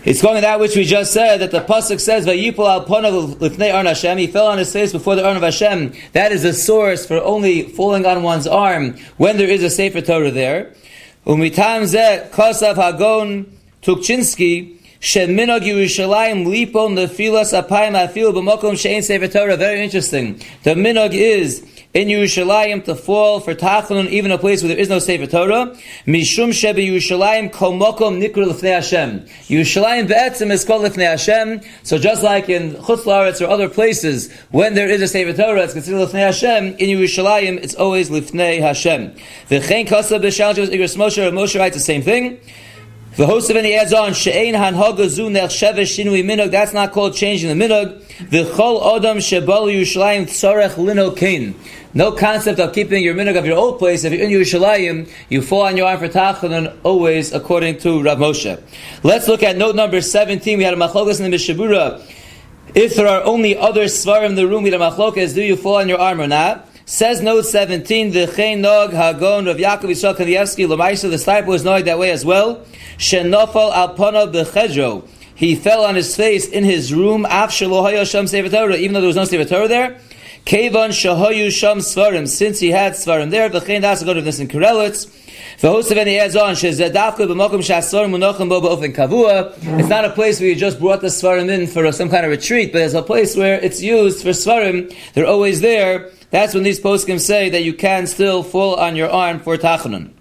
It's 0.06 0.22
going 0.22 0.36
to 0.36 0.40
that 0.42 0.60
which 0.60 0.76
we 0.76 0.84
just 0.84 1.12
said 1.12 1.38
that 1.38 1.50
the 1.50 1.62
pasuk 1.62 1.98
says 1.98 2.26
"Vayipol 2.26 2.64
al 2.64 3.86
Hashem." 3.86 4.18
He 4.18 4.28
fell 4.28 4.46
on 4.46 4.56
his 4.56 4.72
face 4.72 4.92
before 4.92 5.16
the 5.16 5.26
arn 5.26 5.36
of 5.36 5.42
Hashem. 5.42 5.94
That 6.12 6.30
is 6.30 6.44
a 6.44 6.52
source 6.52 7.04
for 7.04 7.20
only 7.20 7.62
falling 7.62 8.06
on 8.06 8.22
one's 8.22 8.46
arm 8.46 8.96
when 9.16 9.36
there 9.36 9.48
is 9.48 9.64
a 9.64 9.68
sefer 9.68 10.00
Torah 10.00 10.30
there. 10.30 10.72
Umitam 11.26 11.92
zeh 11.92 12.30
kosav 12.30 12.76
hagon 12.76 13.52
Tukachinsky 13.82 14.78
sheminog 15.00 15.62
Yerushalayim 15.62 16.46
lipon 16.46 16.94
lefilas 16.94 17.52
apayim 17.60 18.00
afil 18.00 18.32
b'mokom 18.32 18.74
shein 18.74 19.02
sefer 19.02 19.26
Torah. 19.26 19.56
Very 19.56 19.82
interesting. 19.82 20.40
The 20.62 20.76
minog 20.76 21.14
is 21.14 21.66
in 21.96 22.08
Yerushalayim 22.08 22.84
to 22.84 22.94
fall 22.94 23.40
for 23.40 23.54
Tachanun, 23.54 24.08
even 24.08 24.30
a 24.30 24.36
place 24.36 24.62
where 24.62 24.68
there 24.68 24.78
is 24.78 24.90
no 24.90 24.98
Sefer 24.98 25.26
Torah. 25.26 25.74
Mishum 26.06 26.50
shebe 26.50 26.86
Yerushalayim 26.86 27.50
kol 27.50 27.72
mokom 27.72 28.20
nikru 28.22 28.52
lefnei 28.52 28.74
Hashem. 28.74 29.20
Yerushalayim 29.48 30.06
be'etzim 30.06 30.50
is 30.50 30.62
called 30.62 30.84
lefnei 30.84 31.08
Hashem. 31.08 31.62
So 31.84 31.96
just 31.96 32.22
like 32.22 32.50
in 32.50 32.72
Chutz 32.72 33.04
La'aretz 33.04 33.40
or 33.40 33.48
other 33.48 33.70
places, 33.70 34.30
when 34.50 34.74
there 34.74 34.90
is 34.90 35.00
a 35.00 35.08
Sefer 35.08 35.32
Torah, 35.32 35.62
it's 35.62 35.72
considered 35.72 36.06
lefnei 36.06 36.26
Hashem. 36.26 36.66
In 36.74 36.98
Yerushalayim, 36.98 37.56
it's 37.64 37.74
always 37.74 38.10
lefnei 38.10 38.60
Hashem. 38.60 39.12
V'chein 39.48 39.88
kasa 39.88 40.18
b'shal 40.18 40.54
Igros 40.54 40.98
Moshe, 40.98 41.32
Moshe 41.32 41.58
writes 41.58 41.76
the 41.76 41.80
same 41.80 42.02
thing. 42.02 42.38
The 43.16 43.24
host 43.26 43.48
of 43.48 43.56
any 43.56 43.72
adds 43.72 43.94
on 43.94 44.12
she'ein 44.12 44.52
hanhaga 44.52 45.08
zu 45.08 45.30
nechsheve 45.30 45.80
shinui 45.84 46.22
minog. 46.22 46.50
That's 46.50 46.74
not 46.74 46.92
called 46.92 47.14
changing 47.14 47.48
the 47.48 47.64
minog. 47.64 48.28
The 48.28 48.44
chol 48.44 48.94
adam 48.94 49.16
shebal 49.16 49.72
Yerushalayim 49.72 50.76
lino 50.76 51.12
kain. 51.12 51.54
No 51.96 52.12
concept 52.12 52.60
of 52.60 52.74
keeping 52.74 53.02
your 53.02 53.14
minhag 53.14 53.38
of 53.38 53.46
your 53.46 53.56
old 53.56 53.78
place. 53.78 54.04
If 54.04 54.12
you're 54.12 54.20
in 54.22 54.30
Yerushalayim, 54.30 55.08
you 55.30 55.40
fall 55.40 55.62
on 55.62 55.78
your 55.78 55.88
arm 55.88 55.98
for 55.98 56.08
tachanun 56.08 56.76
always 56.82 57.32
according 57.32 57.78
to 57.78 58.02
Rav 58.02 58.18
Moshe. 58.18 58.62
Let's 59.02 59.26
look 59.28 59.42
at 59.42 59.56
note 59.56 59.76
number 59.76 60.02
17. 60.02 60.58
We 60.58 60.64
had 60.64 60.74
a 60.74 60.76
machlokas 60.76 61.24
in 61.24 61.30
the 61.30 61.34
Mishabura. 61.34 62.02
If 62.74 62.96
there 62.96 63.06
are 63.06 63.22
only 63.24 63.56
other 63.56 63.84
svarim 63.84 64.26
in 64.26 64.34
the 64.34 64.46
room, 64.46 64.64
we 64.64 64.70
had 64.70 64.78
a 64.78 64.90
machlokas, 64.90 65.34
do 65.34 65.42
you 65.42 65.56
fall 65.56 65.76
on 65.76 65.88
your 65.88 65.98
arm 65.98 66.20
or 66.20 66.26
not? 66.26 66.68
Says 66.84 67.22
note 67.22 67.46
17, 67.46 68.12
the 68.12 68.26
Chen 68.26 68.60
Nog 68.60 68.92
Hagon 68.92 69.48
of 69.48 69.56
Yaakov 69.56 69.84
Yisrael 69.84 70.14
Kanievsky, 70.14 70.68
Lamaisa, 70.68 71.04
the 71.04 71.12
disciple 71.12 71.52
was 71.52 71.64
knowing 71.64 71.86
that 71.86 71.98
way 71.98 72.10
as 72.10 72.26
well. 72.26 72.56
Shenofal 72.98 73.72
Alpana 73.72 74.30
Bechedro. 74.30 75.08
He 75.34 75.56
fell 75.56 75.82
on 75.82 75.94
his 75.94 76.14
face 76.14 76.46
in 76.46 76.62
his 76.62 76.92
room, 76.92 77.24
even 77.24 78.92
though 78.92 79.00
there 79.00 79.06
was 79.06 79.16
no 79.16 79.24
Sefer 79.24 79.48
Torah 79.48 79.68
there. 79.68 79.98
Kevan 80.46 80.90
Shahoyu 80.90 81.50
Sham 81.50 81.78
Svarim, 81.78 82.28
since 82.28 82.60
he 82.60 82.70
had 82.70 82.92
Svarim 82.92 83.30
there, 83.30 83.50
V'chein 83.50 83.80
Das 83.82 84.04
go 84.04 84.14
to 84.14 84.22
this 84.22 84.38
in 84.38 84.46
Karelitz. 84.46 85.12
The 85.60 85.68
host 85.68 85.90
of 85.90 85.98
any 85.98 86.20
adds 86.20 86.36
on, 86.36 86.54
Shezadavka 86.54 87.26
b'mokum 87.26 87.64
shasvarim 87.66 88.10
munochem 88.10 88.48
bo 88.48 88.60
b'ofen 88.60 88.94
kavua. 88.94 89.52
It's 89.80 89.88
not 89.88 90.04
a 90.04 90.10
place 90.10 90.38
where 90.38 90.48
you 90.48 90.54
just 90.54 90.78
brought 90.78 91.00
the 91.00 91.08
svarim 91.08 91.50
in 91.50 91.66
for 91.66 91.90
some 91.90 92.08
kind 92.08 92.24
of 92.24 92.30
retreat, 92.30 92.72
but 92.72 92.82
it's 92.82 92.94
a 92.94 93.02
place 93.02 93.36
where 93.36 93.58
it's 93.58 93.82
used 93.82 94.22
for 94.22 94.28
svarim. 94.28 94.94
They're 95.14 95.26
always 95.26 95.62
there. 95.62 96.12
That's 96.30 96.54
when 96.54 96.62
these 96.62 96.78
poskim 96.78 97.18
say 97.18 97.48
that 97.50 97.64
you 97.64 97.74
can 97.74 98.06
still 98.06 98.44
fall 98.44 98.76
on 98.76 98.94
your 98.94 99.10
arm 99.10 99.40
for 99.40 99.56
tachanun. 99.56 100.12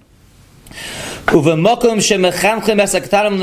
Esaktanim 2.80 3.34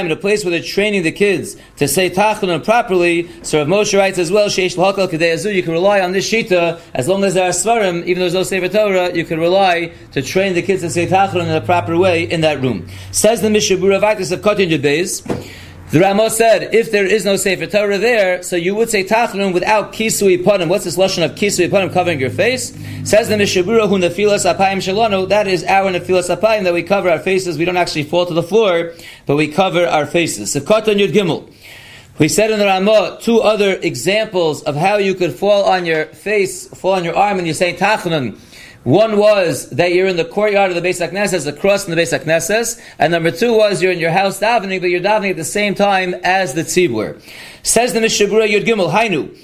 in 0.00 0.08
the 0.08 0.16
place 0.16 0.44
where 0.44 0.50
they're 0.50 0.60
training 0.60 1.04
the 1.04 1.12
kids 1.12 1.56
to 1.76 1.86
say 1.86 2.10
tachanun 2.10 2.64
properly. 2.64 3.28
So 3.44 3.58
Rav 3.58 3.68
Moshe 3.68 3.96
writes 3.96 4.18
as 4.18 4.32
well, 4.32 4.48
sheish 4.48 4.76
l'hakal 4.76 5.06
k'deyazu, 5.06 5.54
you 5.54 5.62
can 5.62 5.70
rely 5.70 6.00
on 6.00 6.10
this 6.10 6.28
shita, 6.28 6.80
as 6.94 7.06
long 7.06 7.22
as 7.22 7.34
there 7.34 7.46
are 7.48 7.52
svarim, 7.52 8.04
even 8.06 8.14
though 8.14 8.28
there's 8.28 8.34
no 8.34 8.42
Sefer 8.42 8.68
Torah, 8.68 9.14
you 9.14 9.24
can 9.24 9.38
rely 9.38 9.92
to 10.12 10.20
train 10.20 10.54
the 10.54 10.62
kids 10.62 10.82
to 10.82 10.90
say 10.90 11.06
tachanun 11.06 11.44
in 11.44 11.50
a 11.50 11.60
proper 11.60 11.96
way 11.96 12.24
in 12.24 12.40
that 12.40 12.60
room. 12.60 12.88
Says 13.12 13.40
the 13.40 13.48
Mishabura 13.48 14.00
Vakis 14.00 14.32
of 14.32 14.40
Kotin 14.40 14.70
Yudbeis, 14.70 15.22
the 15.90 16.00
Rama 16.00 16.28
said, 16.28 16.74
if 16.74 16.90
there 16.90 17.06
is 17.06 17.24
no 17.24 17.36
Sefer 17.36 17.66
Torah 17.66 17.96
there, 17.96 18.42
so 18.42 18.56
you 18.56 18.74
would 18.74 18.90
say 18.90 19.04
Tachnun 19.04 19.54
without 19.54 19.92
Kisui 19.92 20.44
Panim. 20.44 20.68
What's 20.68 20.84
this 20.84 20.98
lesson 20.98 21.22
of 21.22 21.32
Kisui 21.32 21.70
Panim 21.70 21.92
covering 21.92 22.20
your 22.20 22.28
face? 22.28 22.76
Says 23.04 23.28
the 23.28 23.36
Mishabura, 23.36 23.88
Hu 23.88 23.96
Nefilas 23.96 24.44
Apayim 24.44 24.78
Shalano, 24.78 25.28
that 25.30 25.48
is 25.48 25.64
our 25.64 25.90
Nefilas 25.90 26.34
Apayim, 26.34 26.64
that 26.64 26.74
we 26.74 26.82
cover 26.82 27.08
our 27.08 27.18
faces. 27.18 27.56
We 27.56 27.64
don't 27.64 27.78
actually 27.78 28.04
fall 28.04 28.26
to 28.26 28.34
the 28.34 28.42
floor, 28.42 28.92
but 29.24 29.36
we 29.36 29.48
cover 29.48 29.86
our 29.86 30.04
faces. 30.04 30.54
Sekatan 30.54 30.96
Yud 30.96 31.12
Gimel. 31.12 31.50
We 32.18 32.28
said 32.28 32.50
in 32.50 32.58
the 32.58 32.66
Ramah 32.66 33.20
two 33.22 33.40
other 33.40 33.78
examples 33.80 34.62
of 34.64 34.74
how 34.74 34.96
you 34.96 35.14
could 35.14 35.32
fall 35.32 35.64
on 35.64 35.86
your 35.86 36.06
face, 36.06 36.66
fall 36.66 36.94
on 36.94 37.04
your 37.04 37.16
arm, 37.16 37.38
and 37.38 37.46
you're 37.46 37.54
saying 37.54 37.76
Tachnun. 37.76 38.38
One 38.88 39.18
was 39.18 39.68
that 39.68 39.92
you're 39.92 40.06
in 40.06 40.16
the 40.16 40.24
courtyard 40.24 40.70
of 40.70 40.82
the 40.82 40.88
Beis 40.88 41.06
HaKnesses, 41.06 41.46
across 41.46 41.84
from 41.84 41.94
the 41.94 42.00
Beis 42.00 42.18
HaKnesses, 42.18 42.82
and 42.98 43.12
number 43.12 43.30
two 43.30 43.54
was 43.54 43.82
you're 43.82 43.92
in 43.92 43.98
your 43.98 44.12
house 44.12 44.40
davening, 44.40 44.80
but 44.80 44.88
you're 44.88 45.02
davening 45.02 45.28
at 45.28 45.36
the 45.36 45.44
same 45.44 45.74
time 45.74 46.14
as 46.24 46.54
the 46.54 46.62
tzibur. 46.62 47.20
Says 47.62 47.92
the 47.92 48.00
Mishabura 48.00 48.48
Yud 48.48 48.64
Gimel, 48.64 48.90
Hainu, 48.90 49.36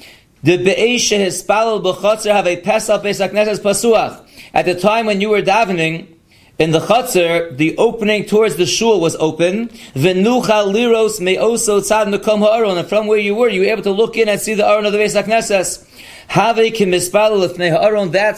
the 0.42 0.56
Be'esh 0.56 1.10
Hispalal 1.10 1.84
B'chotzer 1.84 2.32
have 2.32 2.46
a 2.46 2.56
Pesach 2.56 3.02
Beis 3.02 3.20
HaKnesses 3.20 3.60
Pasuach. 3.60 4.26
At 4.54 4.64
the 4.64 4.80
time 4.80 5.04
when 5.04 5.20
you 5.20 5.28
were 5.28 5.42
davening, 5.42 6.14
in 6.58 6.70
the 6.70 6.80
chutzner, 6.80 7.54
the 7.54 7.76
opening 7.76 8.24
towards 8.24 8.56
the 8.56 8.64
shul 8.64 8.98
was 8.98 9.14
open. 9.16 9.68
Venucha 9.94 10.72
liros 10.72 11.20
me'oso 11.20 11.80
tzad 11.80 12.14
nekom 12.14 12.38
ha'aron. 12.38 12.78
And 12.78 12.88
from 12.88 13.08
where 13.08 13.18
you 13.18 13.34
were, 13.34 13.48
you 13.48 13.60
were 13.62 13.66
able 13.66 13.82
to 13.82 13.90
look 13.90 14.16
in 14.16 14.28
and 14.28 14.40
see 14.40 14.54
the 14.54 14.66
aron 14.66 14.86
of 14.86 14.92
the 14.92 14.98
Beis 14.98 15.20
HaKnesses. 15.20 15.86
That's 16.28 16.71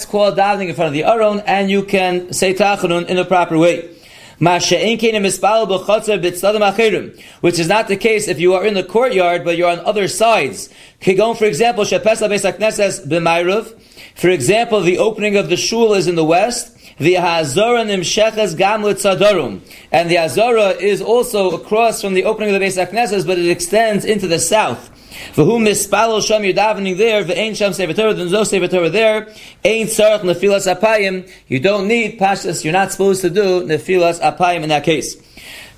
called 0.04 0.36
davening 0.36 0.68
in 0.68 0.74
front 0.74 0.88
of 0.88 0.92
the 0.92 1.04
aron, 1.04 1.40
and 1.46 1.70
you 1.70 1.82
can 1.82 2.32
say 2.32 2.52
tachanun 2.54 3.06
in 3.06 3.18
a 3.18 3.24
proper 3.24 3.58
way. 3.58 3.88
Which 4.38 4.70
is 7.58 7.68
not 7.68 7.88
the 7.88 7.96
case 7.98 8.28
if 8.28 8.38
you 8.38 8.52
are 8.52 8.66
in 8.66 8.74
the 8.74 8.84
courtyard, 8.84 9.44
but 9.44 9.56
you're 9.56 9.70
on 9.70 9.80
other 9.80 10.08
sides. 10.08 10.68
For 11.00 11.46
example, 11.46 11.86
For 11.86 11.96
example, 14.28 14.82
the 14.82 14.98
opening 14.98 15.36
of 15.36 15.48
the 15.48 15.56
shul 15.56 15.94
is 15.94 16.06
in 16.06 16.16
the 16.16 16.24
west. 16.24 16.74
The 16.98 17.14
Hazara 17.14 17.86
Nimsheches 17.86 18.54
Gamlet 18.54 18.96
Tzadarum. 18.96 19.62
And 19.90 20.10
the 20.10 20.16
Hazara 20.16 20.78
is 20.80 21.00
also 21.00 21.50
across 21.50 22.02
from 22.02 22.12
the 22.14 22.24
opening 22.24 22.54
of 22.54 22.60
the 22.60 22.66
Beis 22.66 22.76
HaKnesses, 22.82 23.26
but 23.26 23.38
it 23.38 23.50
extends 23.50 24.04
into 24.04 24.26
the 24.26 24.38
south. 24.38 24.90
V'hu 25.34 25.60
mispalo 25.60 26.26
sham, 26.26 26.44
you're 26.44 26.54
davening 26.54 26.96
there, 26.96 27.22
v'ein 27.22 27.54
sham 27.54 27.72
sefer 27.72 27.92
Torah, 27.92 28.14
there's 28.14 28.32
no 28.32 28.44
sefer 28.44 28.68
Torah 28.68 28.88
there, 28.88 29.26
ein 29.64 29.86
tzarech 29.86 30.20
nefilas 30.20 30.72
apayim, 30.72 31.30
you 31.48 31.60
don't 31.60 31.86
need 31.86 32.18
pashas, 32.18 32.64
you're 32.64 32.72
not 32.72 32.90
supposed 32.90 33.20
to 33.20 33.28
do 33.28 33.62
nefilas 33.62 34.20
apayim 34.20 34.62
in 34.62 34.70
that 34.70 34.84
case. 34.84 35.16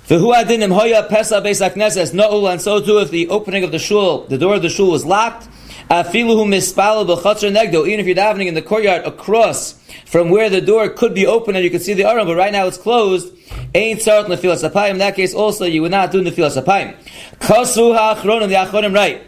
V'hu 0.07 0.33
adinim 0.33 0.73
hoya 0.73 1.07
pesa 1.09 1.43
beis 1.43 1.67
hakneses, 1.67 2.13
no'ul, 2.13 2.49
and 2.51 2.61
so 2.61 2.79
too 2.79 2.99
if 2.99 3.11
the 3.11 3.27
opening 3.29 3.63
of 3.63 3.71
the 3.71 3.79
shul, 3.79 4.25
the 4.27 4.37
door 4.37 4.55
of 4.55 4.61
the 4.61 4.69
shul 4.69 4.91
was 4.91 5.05
locked, 5.05 5.47
afiluhu 5.89 6.47
mispalo 6.47 7.05
b'chatzar 7.05 7.53
negdo, 7.53 7.85
even 7.85 7.99
if 7.99 8.05
you're 8.05 8.15
davening 8.15 8.47
in 8.47 8.53
the 8.53 8.61
courtyard 8.61 9.05
across 9.05 9.73
from 10.05 10.29
where 10.29 10.49
the 10.49 10.61
door 10.61 10.89
could 10.89 11.13
be 11.13 11.27
open 11.27 11.55
and 11.55 11.63
you 11.63 11.69
could 11.69 11.81
see 11.81 11.93
the 11.93 12.05
aron, 12.05 12.25
but 12.25 12.35
right 12.35 12.51
now 12.51 12.65
it's 12.65 12.77
closed, 12.77 13.33
ain't 13.75 13.99
tzarech 13.99 14.25
nefilas 14.25 14.69
apayim, 14.69 14.91
in 14.91 14.97
that 14.99 15.15
case 15.15 15.33
also 15.33 15.65
you 15.65 15.81
would 15.81 15.91
not 15.91 16.11
do 16.11 16.23
nefilas 16.23 16.61
apayim. 16.61 16.95
Kasu 17.39 17.93
ha'achronim, 17.93 18.47
the 18.47 18.55
achronim 18.55 18.95
right. 18.95 19.23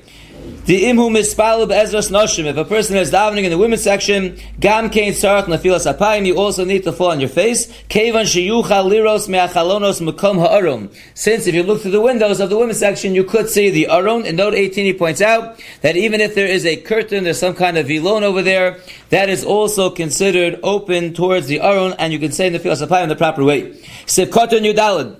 If 0.64 2.58
a 2.58 2.66
person 2.66 2.96
is 2.98 3.12
davening 3.12 3.44
in 3.46 3.50
the 3.50 3.58
women's 3.58 3.82
section, 3.82 4.38
gam 4.60 4.92
kein 4.92 5.14
tzarach 5.14 5.46
nefilas 5.46 5.92
apayim, 5.92 6.28
you 6.28 6.38
also 6.38 6.66
need 6.66 6.84
to 6.84 6.92
fall 6.92 7.10
on 7.10 7.20
your 7.20 7.30
face. 7.30 7.66
Kevan 7.90 8.26
sheyuchal 8.26 8.88
liros 8.88 9.28
me'achalonos 9.28 10.08
mekom 10.08 10.38
ha'arum. 10.38 10.92
Since 11.16 11.48
if 11.48 11.56
you 11.56 11.64
look 11.64 11.82
through 11.82 11.92
the 11.92 12.00
windows 12.00 12.40
of 12.40 12.52
the 12.52 12.58
women's 12.58 12.78
section, 12.78 13.16
you 13.16 13.24
could 13.24 13.50
see 13.50 13.72
the 13.72 13.88
aron. 13.88 14.24
In 14.28 14.36
note 14.36 14.54
18, 14.54 14.86
he 14.86 14.94
points 14.94 15.20
out 15.20 15.60
that 15.82 15.96
even 15.96 16.22
if 16.22 16.36
there 16.36 16.46
is 16.46 16.64
a 16.64 16.76
curtain, 16.78 17.24
there's 17.24 17.40
some 17.40 17.56
kind 17.56 17.80
of 17.80 17.88
vilon 17.88 18.24
over 18.24 18.44
there, 18.44 18.78
that 19.10 19.30
is 19.30 19.44
also 19.44 19.90
considered 19.90 20.60
open 20.62 21.16
towards 21.16 21.48
the 21.48 21.60
aron, 21.60 21.94
and 21.98 22.14
you 22.14 22.20
can 22.20 22.32
say 22.32 22.52
nefilas 22.52 22.86
apayim 22.88 23.04
in 23.04 23.10
the 23.10 23.16
proper 23.16 23.44
way. 23.44 23.72
Sivkoton 24.06 24.62
yudalad. 24.72 25.20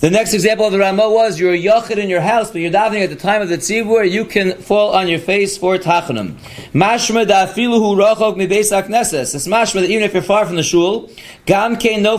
The 0.00 0.10
next 0.10 0.32
example 0.32 0.66
of 0.66 0.70
the 0.70 0.78
Ramah 0.78 1.10
was 1.10 1.40
you're 1.40 1.54
a 1.54 1.60
yachid 1.60 1.96
in 1.96 2.08
your 2.08 2.20
house, 2.20 2.52
but 2.52 2.60
you're 2.60 2.70
davening 2.70 3.02
at 3.02 3.10
the 3.10 3.16
time 3.16 3.42
of 3.42 3.48
the 3.48 3.58
tzibur, 3.58 4.08
you 4.08 4.24
can 4.24 4.52
fall 4.52 4.92
on 4.92 5.08
your 5.08 5.18
face 5.18 5.58
for 5.58 5.76
tachanun. 5.76 6.34
Mashma 6.72 7.26
da 7.26 7.46
afiluhu 7.46 7.96
rachok 7.96 8.36
mi 8.36 8.46
beis 8.46 8.70
hakneses. 8.70 9.34
It's 9.34 9.48
mashma 9.48 9.80
that 9.80 9.90
even 9.90 10.04
if 10.04 10.12
you're 10.12 10.22
far 10.22 10.46
from 10.46 10.54
the 10.54 10.62
shul, 10.62 11.10
gam 11.46 11.76
kein 11.76 12.02
no 12.02 12.16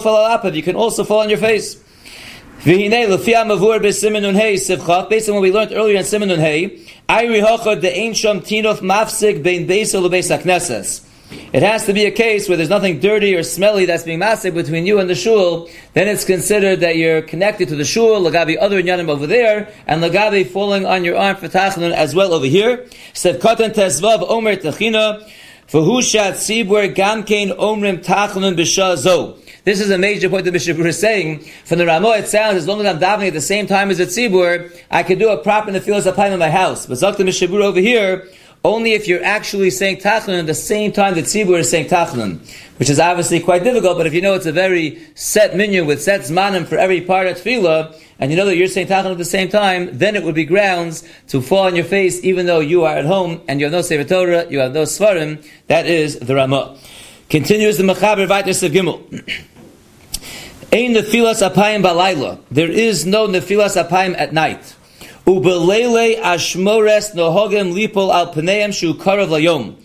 you 0.50 0.62
can 0.62 0.76
also 0.76 1.06
fall 1.06 1.22
on 1.22 1.30
your 1.30 1.38
face. 1.38 1.82
V'hinei 2.64 3.08
lefi 3.08 3.34
amavur 3.34 3.80
b'simen 3.80 4.36
hei 4.36 5.08
based 5.08 5.30
on 5.30 5.36
what 5.36 5.42
we 5.42 5.52
learned 5.54 5.72
earlier 5.72 6.00
in 6.00 6.04
simen 6.04 6.38
hei, 6.38 6.86
ayri 7.08 7.42
hachad 7.42 7.80
de 7.80 7.98
ein 7.98 8.14
sham 8.14 8.42
tinof 8.42 8.80
mafsik 8.80 9.42
bein 9.42 9.66
beis 9.66 9.94
lebeis 9.96 10.38
hakneses. 10.38 11.09
It 11.32 11.62
has 11.62 11.86
to 11.86 11.94
be 11.94 12.06
a 12.06 12.12
case 12.12 12.48
where 12.48 12.58
there's 12.58 12.70
nothing 12.70 13.00
dirty 13.00 13.36
or 13.36 13.44
smelly 13.44 13.86
that's 13.86 14.04
being 14.04 14.20
massive 14.20 14.56
between 14.56 14.88
you 14.88 15.00
and 15.00 15.10
the 15.10 15.16
shul. 15.16 15.70
Then 15.94 16.08
it's 16.08 16.26
considered 16.26 16.80
that 16.80 16.96
you're 16.96 17.22
connected 17.22 17.70
to 17.70 17.76
the 17.76 17.86
shul, 17.86 18.22
lagabi 18.22 18.58
other 18.60 18.82
nyanim 18.82 19.10
over 19.10 19.28
there, 19.28 19.72
and 19.86 20.02
lagabi 20.02 20.48
falling 20.48 20.86
on 20.88 21.04
your 21.04 21.18
arm 21.18 21.36
for 21.36 21.48
tachanun 21.48 21.92
as 21.92 22.16
well 22.16 22.34
over 22.34 22.48
here. 22.48 22.88
Sevkatan 23.14 23.76
tesvav 23.76 24.28
omer 24.28 24.56
tachina, 24.56 25.24
v'hushat 25.70 26.34
sibur 26.34 26.94
gamkein 26.96 27.56
omrim 27.56 28.04
tachanun 28.04 28.56
b'shazo. 28.56 29.38
This 29.66 29.82
is 29.82 29.92
a 29.92 29.98
major 29.98 30.30
point 30.30 30.46
that 30.46 30.54
Mishabur 30.54 30.86
is 30.86 30.98
saying. 30.98 31.42
From 31.66 31.78
the 31.78 31.86
Ramo, 31.86 32.12
it 32.12 32.28
sounds 32.28 32.56
as 32.56 32.68
long 32.68 32.80
as 32.80 32.88
I'm 32.88 33.00
davening 33.00 33.28
at 33.28 33.34
the 33.34 33.42
same 33.42 33.68
time 33.68 33.92
as 33.92 33.98
the 33.98 34.06
tzibur, 34.06 34.76
I 34.90 35.04
can 35.04 35.20
do 35.20 35.30
a 35.30 35.38
prop 35.38 35.68
in 35.68 35.74
the 35.74 35.82
fields 35.82 36.08
of 36.08 36.18
in 36.18 36.40
my 36.40 36.50
house. 36.50 36.88
But 36.88 36.98
Zakta 36.98 37.18
Mishabur 37.18 37.62
over 37.62 37.80
here, 37.80 38.28
only 38.64 38.94
if 38.94 39.08
you're 39.08 39.24
actually 39.24 39.70
saying 39.70 39.98
Tachnun 39.98 40.40
at 40.40 40.46
the 40.46 40.54
same 40.54 40.92
time 40.92 41.16
that 41.16 41.26
Tzibur 41.26 41.60
is 41.60 41.70
saying 41.70 41.88
Tachnun, 41.88 42.40
which 42.78 42.90
is 42.90 43.00
obviously 43.00 43.40
quite 43.40 43.64
difficult, 43.64 43.98
but 43.98 44.06
if 44.06 44.14
you 44.14 44.22
know 44.22 44.34
it's 44.34 44.46
a 44.46 44.52
very 44.52 45.00
set 45.16 45.56
minion 45.56 45.86
with 45.86 46.02
set 46.02 46.22
zmanim 46.22 46.68
for 46.68 46.78
every 46.78 47.02
part 47.02 47.28
of 47.28 47.38
Tefillah, 47.38 47.96
and 48.20 48.32
you 48.32 48.38
know 48.38 48.46
that 48.46 48.58
you're 48.58 48.68
saying 48.68 48.88
Tachnun 48.88 49.12
at 49.12 49.18
the 49.18 49.26
same 49.26 49.48
time, 49.48 49.98
then 49.98 50.16
it 50.16 50.24
would 50.24 50.36
be 50.36 50.44
grounds 50.44 51.08
to 51.28 51.42
fall 51.42 51.68
on 51.68 51.76
your 51.76 51.86
face 51.86 52.22
even 52.24 52.46
though 52.46 52.60
you 52.60 52.84
are 52.84 52.98
at 52.98 53.06
home 53.06 53.42
and 53.48 53.62
you 53.62 53.66
have 53.66 53.74
no 53.74 53.82
Sefer 53.82 54.04
Torah, 54.04 54.46
you 54.50 54.60
have 54.60 54.74
no 54.74 54.84
Svarim, 54.84 55.46
that 55.68 55.86
is 55.86 56.20
the 56.20 56.36
Ramah. 56.36 56.78
Continues 57.30 57.78
the 57.78 57.84
Mechaber 57.84 58.28
Vaitis 58.28 58.64
of 58.64 58.72
Gimel. 58.72 59.00
Ein 60.72 60.94
nefilas 60.94 61.48
apayim 61.48 61.82
balayla. 61.82 62.40
There 62.52 62.70
is 62.70 63.06
no 63.06 63.28
nefilas 63.28 63.82
apayim 63.82 64.16
at 64.18 64.34
night. 64.34 64.76
Ubelele 65.30 66.20
ashmores 66.22 67.14
nohogem 67.14 67.72
lipol 67.72 68.12
al 68.12 68.72
shu 68.72 68.96
karav 68.96 69.28
layom. 69.28 69.76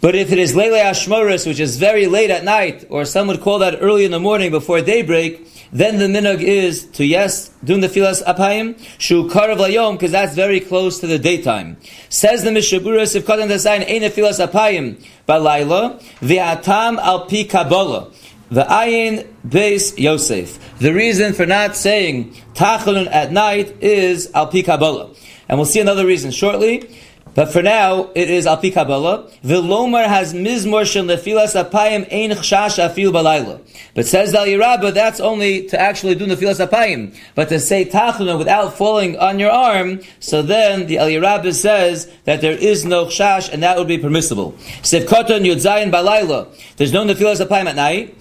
But 0.00 0.14
if 0.14 0.32
it 0.32 0.38
is 0.38 0.56
lele 0.56 0.78
ashmores, 0.78 1.46
which 1.46 1.60
is 1.60 1.76
very 1.76 2.06
late 2.06 2.30
at 2.30 2.44
night, 2.44 2.86
or 2.88 3.04
some 3.04 3.26
would 3.26 3.42
call 3.42 3.58
that 3.58 3.82
early 3.82 4.06
in 4.06 4.10
the 4.10 4.18
morning 4.18 4.50
before 4.50 4.80
daybreak, 4.80 5.46
then 5.70 5.98
the 5.98 6.06
minhag 6.06 6.40
is 6.40 6.86
to 6.92 7.04
yes, 7.04 7.50
do 7.62 7.78
the 7.78 7.88
filas 7.88 8.24
apayim, 8.24 8.78
shu 8.96 9.28
karav 9.28 9.58
layom, 9.58 9.92
because 9.96 10.12
that's 10.12 10.34
very 10.34 10.60
close 10.60 10.98
to 11.00 11.06
the 11.06 11.18
daytime. 11.18 11.76
Says 12.08 12.42
the 12.42 12.48
Mishaburas, 12.48 13.14
if 13.14 13.26
katan 13.26 13.48
design 13.48 13.82
ain't 13.82 14.04
a 14.04 14.08
filas 14.08 14.42
apayim, 14.42 14.96
balayla, 15.28 16.00
atam 16.40 16.98
al 17.00 17.26
pi 17.26 17.44
kabbalah. 17.44 18.10
The 18.54 18.62
ayin 18.62 19.26
base 19.48 19.98
Yosef. 19.98 20.78
The 20.78 20.94
reason 20.94 21.32
for 21.32 21.44
not 21.44 21.74
saying 21.74 22.34
tachanun 22.54 23.08
at 23.10 23.32
night 23.32 23.82
is 23.82 24.30
al 24.32 24.46
pi 24.46 24.62
Kabbalah. 24.62 25.12
And 25.48 25.58
we'll 25.58 25.66
see 25.66 25.80
another 25.80 26.06
reason 26.06 26.30
shortly. 26.30 26.88
But 27.34 27.52
for 27.52 27.62
now, 27.62 28.10
it 28.14 28.30
is 28.30 28.46
al 28.46 28.58
pi 28.58 28.70
Kabbalah. 28.70 29.28
Vilomar 29.44 30.06
has 30.06 30.34
mizmor 30.34 30.86
shel 30.86 31.02
nefilas 31.02 31.60
apayim 31.60 32.06
ein 32.12 32.30
chshash 32.30 32.78
afil 32.78 33.10
balayla. 33.10 33.60
But 33.96 34.06
says 34.06 34.30
the 34.30 34.38
Aliyarabba, 34.38 34.94
that's 34.94 35.18
only 35.18 35.66
to 35.66 35.80
actually 35.80 36.14
do 36.14 36.24
nefilas 36.24 36.64
apayim. 36.64 37.12
But 37.34 37.48
to 37.48 37.58
say 37.58 37.84
tachanun 37.84 38.38
without 38.38 38.78
falling 38.78 39.18
on 39.18 39.40
your 39.40 39.50
arm, 39.50 39.98
so 40.20 40.42
then 40.42 40.86
the 40.86 40.98
Aliyarabba 40.98 41.52
says 41.54 42.08
that 42.22 42.40
there 42.40 42.56
is 42.56 42.84
no 42.84 43.06
chshash, 43.06 43.52
and 43.52 43.64
that 43.64 43.76
would 43.78 43.88
be 43.88 43.98
permissible. 43.98 44.52
Sivkoton 44.82 45.44
yudzayin 45.44 45.90
balayla. 45.90 46.46
There's 46.76 46.92
no 46.92 47.04
nefilas 47.04 47.44
apayim 47.44 47.66
at 47.66 47.74
night. 47.74 48.16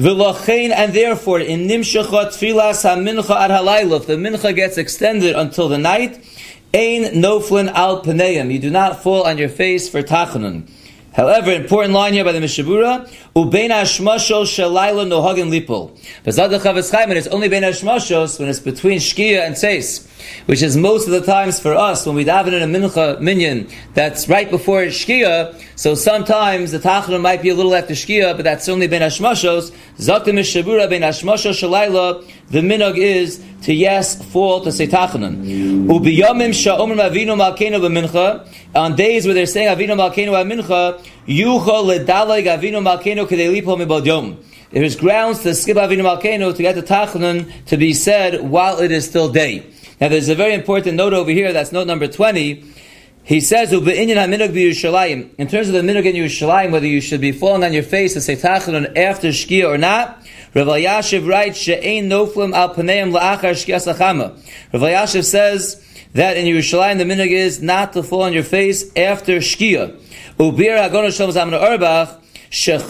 V'lochein, 0.00 0.70
and 0.70 0.94
therefore, 0.94 1.40
in 1.40 1.68
nimshachot 1.68 2.28
tfilas 2.28 2.84
ha-mincha 2.84 3.36
ad 3.36 3.50
halayla, 3.50 3.98
if 3.98 4.06
the 4.06 4.14
mincha 4.14 4.54
gets 4.56 4.78
extended 4.78 5.36
until 5.36 5.68
the 5.68 5.76
night, 5.76 6.16
ein 6.72 7.02
noflin 7.20 7.70
al 7.74 8.02
paneim, 8.02 8.50
you 8.50 8.58
do 8.58 8.70
not 8.70 9.02
fall 9.02 9.24
on 9.24 9.36
your 9.36 9.50
face 9.50 9.90
for 9.90 10.02
tachanun. 10.02 10.66
However, 11.12 11.52
important 11.52 11.92
line 11.92 12.14
here 12.14 12.24
by 12.24 12.32
the 12.32 12.38
Mishabura, 12.38 13.10
ubein 13.36 13.68
hashmashos 13.68 14.46
shalayla 14.46 15.06
nohagin 15.06 15.50
lipol. 15.50 15.90
Bezad 16.24 16.48
the 16.48 16.58
Chafetz 16.58 16.90
Chaim, 16.90 17.10
it's 17.10 17.26
only 17.26 17.50
bein 17.50 17.62
hashmashos 17.62 18.40
when 18.40 18.48
it's 18.48 18.58
between 18.58 19.00
shkia 19.00 19.46
and 19.46 19.58
seis, 19.58 20.09
which 20.46 20.62
is 20.62 20.76
most 20.76 21.06
of 21.06 21.12
the 21.12 21.20
times 21.20 21.60
for 21.60 21.74
us 21.74 22.06
when 22.06 22.16
we 22.16 22.24
daven 22.24 22.52
in 22.52 22.62
a 22.62 22.78
mincha 22.78 23.20
minyan 23.20 23.68
that's 23.94 24.28
right 24.28 24.50
before 24.50 24.82
shkia. 24.82 25.54
So 25.76 25.94
sometimes 25.94 26.72
the 26.72 26.78
tachanun 26.78 27.20
might 27.22 27.42
be 27.42 27.48
a 27.48 27.54
little 27.54 27.74
after 27.74 27.94
shkia, 27.94 28.36
but 28.36 28.42
that's 28.42 28.68
only 28.68 28.86
ben 28.86 29.02
hashmashos. 29.02 29.74
Zak 29.98 30.24
the 30.24 30.32
Mishabura 30.32 30.88
bein 30.88 31.02
hashmashos 31.02 31.60
shalayla. 31.60 32.30
The 32.50 32.60
minog 32.60 32.98
is 32.98 33.42
to 33.62 33.72
yes 33.72 34.22
fall 34.32 34.60
to 34.62 34.72
say 34.72 34.86
tachanun. 34.86 35.86
Ubiyamim 35.86 36.52
sha'omrim 36.52 36.98
avinu 36.98 37.36
malkeinu 37.36 37.80
b'mincha. 37.80 38.46
On 38.74 38.94
days 38.96 39.24
where 39.24 39.34
they're 39.34 39.46
saying 39.46 39.74
avinu 39.74 39.96
malkeinu 39.96 40.32
b'mincha, 40.32 41.02
yucha 41.26 42.04
ledaleg 42.04 42.44
avinu 42.44 42.82
malkeinu 42.82 43.26
kedei 43.26 43.60
lipo 43.60 43.76
mibodyom. 43.76 44.36
There 44.70 44.84
is 44.84 44.96
grounds 44.96 45.40
to 45.40 45.54
skip 45.54 45.76
avinu 45.76 46.02
malkeinu 46.02 46.54
to 46.54 46.62
get 46.62 46.74
the 46.74 46.82
tachanun 46.82 47.50
to 47.66 47.76
be 47.76 47.92
said 47.92 48.42
while 48.42 48.80
it 48.80 48.90
is 48.90 49.04
still 49.08 49.30
day. 49.30 49.64
Now 50.00 50.08
there's 50.08 50.28
a 50.28 50.34
very 50.34 50.54
important 50.54 50.96
note 50.96 51.12
over 51.12 51.30
here. 51.30 51.52
That's 51.52 51.72
note 51.72 51.86
number 51.86 52.08
twenty. 52.08 52.64
He 53.22 53.40
says, 53.40 53.72
In 53.72 53.84
terms 53.84 53.88
of 53.88 53.94
the 53.94 55.82
minhag 55.82 56.04
in 56.04 56.16
Yerushalayim, 56.16 56.70
whether 56.72 56.86
you 56.86 57.00
should 57.00 57.20
be 57.20 57.32
falling 57.32 57.62
on 57.62 57.72
your 57.72 57.82
face 57.82 58.14
to 58.14 58.20
say 58.20 58.34
tachanun 58.34 58.96
after 58.96 59.28
shkia 59.28 59.68
or 59.68 59.78
not, 59.78 60.26
Rav 60.54 60.66
Yashiv 60.66 61.28
writes, 61.28 61.58
She'ein 61.58 62.08
noflim 62.08 62.54
al 62.54 62.74
paneim 62.74 63.12
la'achar 63.12 63.52
shkia 63.52 63.76
sachama. 63.76 64.30
Rav 64.72 64.82
Yashiv 64.82 65.24
says 65.24 65.84
that 66.14 66.36
in 66.36 66.46
Yerushalayim 66.46 66.98
the 66.98 67.04
minhag 67.04 67.30
is 67.30 67.62
not 67.62 67.92
to 67.92 68.02
fall 68.02 68.22
on 68.22 68.32
your 68.32 68.42
face 68.42 68.90
after 68.96 69.36
shkia. 69.36 69.96
Ubir 70.38 70.76
hagono 70.78 71.08
Shlomo 71.08 71.32
Zalman 71.32 71.60
Auerbach, 71.60 72.20
the 72.52 72.82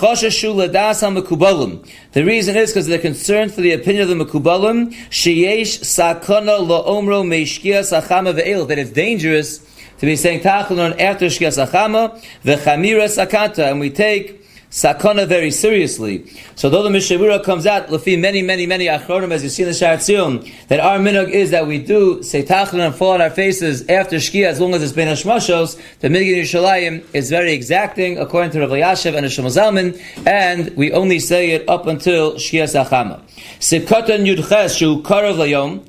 reason 2.24 2.56
is 2.56 2.70
because 2.70 2.86
they're 2.86 2.98
concerned 2.98 3.52
for 3.52 3.60
the 3.60 3.72
opinion 3.72 4.08
of 4.10 4.18
the 4.18 4.24
Mekubalim. 4.24 4.90
Sheyesh 5.10 5.80
sakana 5.84 6.66
la'omro 6.66 7.22
meishkia 7.22 7.80
sachama 7.80 8.32
ve'el. 8.32 8.66
That 8.66 8.78
it's 8.78 8.90
dangerous 8.90 9.58
to 9.98 10.06
be 10.06 10.16
saying 10.16 10.40
tachanun 10.40 10.98
after 10.98 11.26
shkia 11.26 11.50
sachama 11.52 12.18
ve'chamira 12.42 13.04
sakata. 13.04 13.70
And 13.70 13.80
we 13.80 13.90
take 13.90 14.39
sakana 14.70 15.26
very 15.26 15.50
seriously. 15.50 16.24
So 16.54 16.70
though 16.70 16.82
the 16.82 16.90
Mishavura 16.90 17.42
comes 17.42 17.66
out, 17.66 17.88
lefi 17.88 18.18
many, 18.18 18.40
many, 18.40 18.66
many 18.66 18.86
achronim, 18.86 19.32
as 19.32 19.42
you 19.42 19.48
see 19.48 19.64
in 19.64 19.68
the 19.68 19.74
Shaar 19.74 19.96
HaTziyun, 19.96 20.68
that 20.68 20.78
our 20.80 20.98
minog 20.98 21.28
is 21.30 21.50
that 21.50 21.66
we 21.66 21.78
do 21.78 22.22
say 22.22 22.44
tachlin 22.44 22.86
and 22.86 22.94
fall 22.94 23.12
on 23.12 23.20
our 23.20 23.30
faces 23.30 23.88
after 23.88 24.16
shkia, 24.16 24.46
as 24.46 24.60
long 24.60 24.74
as 24.74 24.82
it's 24.82 24.92
been 24.92 25.08
hashmashos, 25.08 25.80
the 25.98 26.08
minig 26.08 26.32
in 26.32 26.44
Yerushalayim 26.44 27.14
is 27.14 27.30
very 27.30 27.52
exacting, 27.52 28.18
according 28.18 28.52
to 28.52 28.60
Rav 28.60 28.70
Yashev 28.70 29.14
and 29.16 29.24
Hashem 29.24 29.44
Zalman, 29.46 30.00
and 30.26 30.74
we 30.76 30.92
only 30.92 31.18
say 31.18 31.50
it 31.50 31.68
up 31.68 31.86
until 31.86 32.34
shkia 32.34 32.64
sachama. 32.64 33.20
Sikatan 33.58 34.24
yudches 34.24 34.76
shu 34.76 35.02
karav 35.02 35.34
layom, 35.34 35.84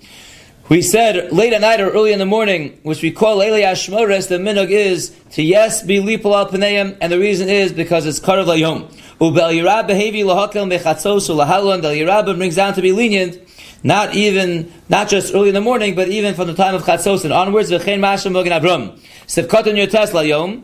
We 0.72 0.82
said 0.82 1.34
late 1.34 1.52
at 1.52 1.60
night 1.60 1.82
or 1.82 1.90
early 1.90 2.14
in 2.14 2.20
the 2.20 2.26
morning, 2.26 2.80
which 2.84 3.02
we 3.02 3.12
call 3.12 3.40
Leili 3.40 3.62
Ashmores, 3.62 4.30
the 4.30 4.38
minog 4.38 4.70
is 4.70 5.14
to 5.32 5.44
yes 5.44 5.84
be 5.84 5.98
lipol 5.98 6.34
al 6.34 6.96
and 7.02 7.12
the 7.12 7.20
reason 7.20 7.50
is 7.50 7.74
because 7.74 8.06
it's 8.06 8.22
karav 8.22 8.46
layom. 8.46 8.90
Ubel 9.20 9.52
yirab 9.52 9.90
behavi 9.90 10.24
lahakel 10.24 10.72
mechatzos 10.72 11.30
ulahalon, 11.30 11.82
del 11.82 11.92
yirab 11.92 12.38
brings 12.38 12.56
down 12.56 12.74
to 12.74 12.82
be 12.82 12.94
lenient, 12.94 13.38
not 13.84 14.16
even, 14.16 14.72
not 14.88 15.10
just 15.10 15.36
early 15.36 15.50
in 15.50 15.56
the 15.56 15.60
morning, 15.60 15.94
but 15.94 16.08
even 16.08 16.36
from 16.36 16.48
the 16.48 16.56
time 16.56 16.74
of 16.74 16.84
chatzos 16.84 17.26
and 17.26 17.34
onwards, 17.34 17.70
v'chein 17.70 18.00
masham 18.00 18.32
mogen 18.32 18.56
abram. 18.56 18.92
Sivkatan 19.28 19.76
yotes 19.76 20.12
layom, 20.12 20.64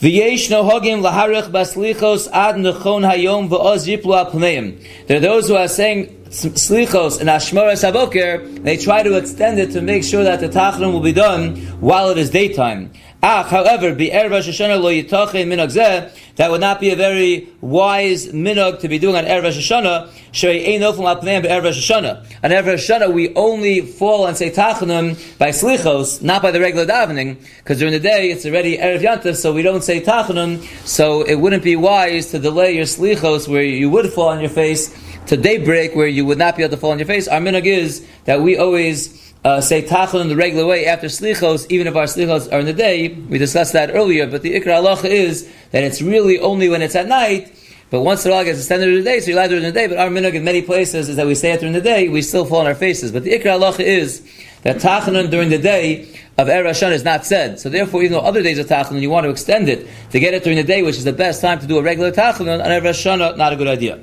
V'yesh 0.00 0.48
nohogim 0.50 1.08
laharich 1.08 1.52
baslichos 1.52 2.28
ad 2.32 2.56
nechon 2.56 3.08
hayom 3.08 3.48
v'oz 3.48 3.86
yiplu 3.86 4.16
al. 4.16 5.06
There 5.06 5.18
are 5.18 5.20
those 5.20 5.46
who 5.46 5.54
are 5.54 5.68
saying 5.68 6.19
slichos 6.30 7.20
and 7.20 7.28
ashmoras 7.28 7.82
haboker, 7.82 8.62
they 8.62 8.76
try 8.76 9.02
to 9.02 9.16
extend 9.16 9.58
it 9.58 9.72
to 9.72 9.82
make 9.82 10.04
sure 10.04 10.22
that 10.22 10.40
the 10.40 10.48
tachnun 10.48 10.92
will 10.92 11.00
be 11.00 11.12
done 11.12 11.56
while 11.80 12.10
it 12.10 12.18
is 12.18 12.30
daytime. 12.30 12.92
Ach, 13.22 13.46
however, 13.48 13.94
be 13.94 14.10
Rosh 14.10 14.48
Hashanah 14.48 14.80
lo 14.80 14.90
yitachin 14.90 15.46
minhag 15.46 15.70
zeh, 15.70 16.10
that 16.36 16.50
would 16.50 16.60
not 16.60 16.80
be 16.80 16.90
a 16.90 16.96
very 16.96 17.48
wise 17.60 18.28
minog 18.28 18.80
to 18.80 18.88
be 18.88 18.98
doing 18.98 19.16
on 19.16 19.24
Erev 19.24 19.42
Rosh 19.42 19.70
Hashanah, 19.70 20.10
shei 20.32 20.74
ein 20.74 20.80
ofum 20.80 21.04
apneim 21.04 21.42
be'erev 21.42 21.64
Rosh 21.64 21.90
Hashanah. 21.90 22.24
On 22.44 22.50
Erev 22.50 22.66
Rosh 22.66 22.88
Hashanah, 22.88 23.12
we 23.12 23.34
only 23.34 23.82
fall 23.82 24.26
and 24.26 24.36
say 24.36 24.50
tachanun 24.50 25.36
by 25.36 25.48
slichos, 25.48 26.22
not 26.22 26.40
by 26.40 26.50
the 26.50 26.60
regular 26.60 26.86
davening, 26.86 27.36
because 27.58 27.78
during 27.78 27.92
the 27.92 28.00
day 28.00 28.30
it's 28.30 28.46
already 28.46 28.78
Erev 28.78 29.00
Yantav, 29.00 29.36
so 29.36 29.52
we 29.52 29.62
don't 29.62 29.82
say 29.82 30.00
tachanun, 30.00 30.62
so 30.86 31.22
it 31.22 31.34
wouldn't 31.34 31.64
be 31.64 31.76
wise 31.76 32.30
to 32.30 32.38
delay 32.38 32.74
your 32.74 32.86
slichos 32.86 33.48
where 33.48 33.62
you 33.62 33.90
would 33.90 34.10
fall 34.12 34.28
on 34.28 34.40
your 34.40 34.48
face 34.48 34.96
to 35.26 35.36
daybreak 35.36 35.94
where 35.94 36.08
you 36.08 36.19
would 36.22 36.38
not 36.38 36.56
be 36.56 36.62
able 36.62 36.70
to 36.70 36.76
fall 36.76 36.90
on 36.90 36.98
your 36.98 37.06
face. 37.06 37.28
Our 37.28 37.40
minhag 37.40 37.64
is 37.64 38.06
that 38.24 38.40
we 38.42 38.56
always 38.56 39.34
uh, 39.44 39.60
say 39.60 39.82
tachon 39.82 40.20
in 40.20 40.28
the 40.28 40.36
regular 40.36 40.66
way 40.66 40.86
after 40.86 41.06
slichos, 41.06 41.66
even 41.70 41.86
if 41.86 41.96
our 41.96 42.04
slichos 42.04 42.52
are 42.52 42.60
in 42.60 42.66
the 42.66 42.72
day. 42.72 43.08
We 43.08 43.38
discussed 43.38 43.72
that 43.72 43.90
earlier, 43.94 44.26
but 44.26 44.42
the 44.42 44.54
ikra 44.54 44.82
halacha 44.82 45.04
is 45.04 45.50
that 45.72 45.82
it's 45.82 46.02
really 46.02 46.38
only 46.38 46.68
when 46.68 46.82
it's 46.82 46.94
at 46.94 47.08
night. 47.08 47.56
But 47.90 48.02
once 48.02 48.22
the 48.22 48.30
gets 48.30 48.58
extended 48.58 48.86
during 48.86 49.02
the 49.02 49.10
day, 49.10 49.18
so 49.18 49.30
you 49.30 49.36
lie 49.36 49.48
during 49.48 49.64
the 49.64 49.72
day. 49.72 49.88
But 49.88 49.98
our 49.98 50.08
minhag 50.08 50.34
in 50.34 50.44
many 50.44 50.62
places 50.62 51.08
is 51.08 51.16
that 51.16 51.26
we 51.26 51.34
say 51.34 51.52
it 51.52 51.60
during 51.60 51.72
the 51.72 51.80
day, 51.80 52.08
we 52.08 52.22
still 52.22 52.44
fall 52.44 52.60
on 52.60 52.66
our 52.66 52.74
faces. 52.74 53.10
But 53.10 53.24
the 53.24 53.32
ikra 53.32 53.58
halacha 53.58 53.80
is 53.80 54.22
that 54.62 54.76
tachanun 54.76 55.30
during 55.30 55.48
the 55.48 55.58
day 55.58 56.02
of 56.38 56.48
Erev 56.48 56.70
Hashanah 56.70 56.92
is 56.92 57.04
not 57.04 57.26
said. 57.26 57.58
So 57.58 57.68
therefore, 57.68 58.02
even 58.02 58.12
though 58.12 58.20
other 58.20 58.42
days 58.42 58.58
of 58.58 58.66
tachanun, 58.66 59.00
you 59.00 59.10
want 59.10 59.24
to 59.24 59.30
extend 59.30 59.68
it 59.68 59.88
to 60.10 60.20
get 60.20 60.34
it 60.34 60.44
during 60.44 60.56
the 60.56 60.64
day, 60.64 60.82
which 60.82 60.96
is 60.96 61.04
the 61.04 61.12
best 61.12 61.40
time 61.40 61.58
to 61.60 61.66
do 61.66 61.78
a 61.78 61.82
regular 61.82 62.12
tachanun, 62.12 62.62
on 62.62 62.70
Erev 62.70 62.82
Hashanah, 62.82 63.36
not 63.36 63.52
a 63.52 63.56
good 63.56 63.68
idea. 63.68 63.98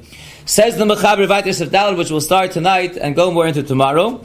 Says 0.48 0.78
the 0.78 0.86
Mechaber 0.86 1.28
Vaitis 1.28 1.60
of 1.60 1.72
Dalad, 1.72 1.98
which 1.98 2.10
will 2.10 2.22
start 2.22 2.54
tonight 2.54 2.96
and 2.96 3.18
go 3.18 3.32
more 3.32 3.46
into 3.48 3.64
tomorrow. 3.64 4.24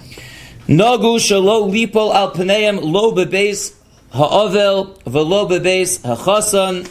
Nagu 0.68 1.18
shalo 1.18 1.68
lipol 1.68 2.14
al 2.14 2.30
paneim 2.30 2.78
lo 2.80 3.10
bebeis 3.10 3.74
ha'ovel 4.12 4.96
velo 5.04 5.48
bebeis 5.48 6.00
ha'chasan 6.04 6.86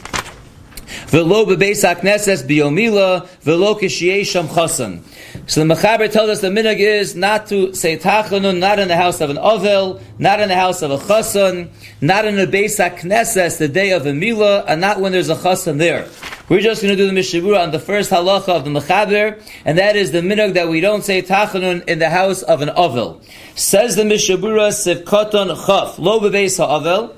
velo 1.07 1.45
bebeis 1.45 1.81
ha'kneses 1.87 2.43
biyomila 2.45 3.25
velo 3.39 3.75
kishiyesham 3.75 4.47
chasan. 4.47 5.01
So 5.49 5.65
the 5.65 5.75
Mechaber 5.75 6.11
tells 6.11 6.29
us 6.29 6.41
the 6.41 6.49
minhag 6.49 6.79
is 6.79 7.15
not 7.15 7.47
to 7.47 7.73
say 7.73 7.97
tachanun, 7.97 8.59
not 8.59 8.79
in 8.79 8.89
the 8.89 8.97
house 8.97 9.21
of 9.21 9.29
an 9.29 9.37
ovel, 9.37 10.01
not 10.19 10.41
in 10.41 10.49
the 10.49 10.55
house 10.55 10.81
of 10.81 10.91
a 10.91 10.97
chasan, 10.97 11.69
not 12.01 12.25
in 12.25 12.35
the 12.35 12.47
beis 12.47 12.77
ha'kneses, 12.77 13.59
the 13.59 13.69
day 13.69 13.91
of 13.91 14.05
a 14.05 14.11
milah, 14.11 14.65
and 14.67 14.81
not 14.81 14.99
when 14.99 15.13
there's 15.13 15.29
a 15.29 15.35
chasan 15.35 15.77
there. 15.77 16.05
We're 16.51 16.59
just 16.59 16.81
going 16.81 16.97
to 16.97 17.01
do 17.01 17.09
the 17.09 17.17
Mishabura 17.17 17.63
on 17.63 17.71
the 17.71 17.79
first 17.79 18.11
halacha 18.11 18.49
of 18.49 18.65
the 18.65 18.71
Mechaber, 18.71 19.41
and 19.63 19.77
that 19.77 19.95
is 19.95 20.11
the 20.11 20.19
minhag 20.19 20.55
that 20.55 20.67
we 20.67 20.81
don't 20.81 21.01
say 21.01 21.21
tachanun 21.21 21.87
in 21.87 21.99
the 21.99 22.09
house 22.09 22.41
of 22.41 22.61
an 22.61 22.67
ovel. 22.71 23.21
Says 23.55 23.95
the 23.95 24.03
Mishabura, 24.03 24.67
Sivkoton 24.73 25.47
Chaf, 25.65 25.97
lo 25.97 26.19
bebeis 26.19 26.57
ha'ovel, 26.57 27.15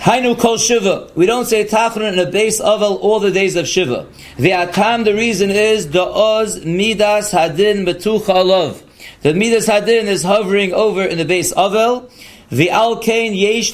Hainu 0.00 0.38
kol 0.38 0.58
shiva. 0.58 1.10
We 1.14 1.24
don't 1.24 1.46
say 1.46 1.64
tachanun 1.64 2.12
in 2.12 2.18
a 2.18 2.30
base 2.30 2.60
ovel 2.60 2.96
all 2.96 3.20
the 3.20 3.30
days 3.30 3.56
of 3.56 3.66
shiva. 3.66 4.06
The 4.36 4.52
atam, 4.52 5.04
the 5.04 5.14
reason 5.14 5.48
is 5.48 5.88
the 5.88 6.04
oz 6.04 6.62
midas 6.62 7.32
hadin 7.32 7.86
betucha 7.86 8.34
alav. 8.34 8.82
The 9.22 9.32
midas 9.32 9.66
hadin 9.66 10.04
is 10.04 10.24
hovering 10.24 10.74
over 10.74 11.02
in 11.02 11.16
the 11.16 11.24
base 11.24 11.52
ovel. 11.52 12.10
The 12.52 12.68
alkain 12.68 13.32
yesh. 13.34 13.72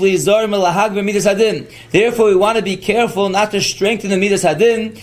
Therefore, 1.90 2.26
we 2.26 2.36
want 2.36 2.58
to 2.58 2.62
be 2.62 2.76
careful 2.76 3.28
not 3.28 3.50
to 3.50 3.60
strengthen 3.60 4.10
the 4.10 4.16
midas 4.16 4.44
hadin. 4.44 4.94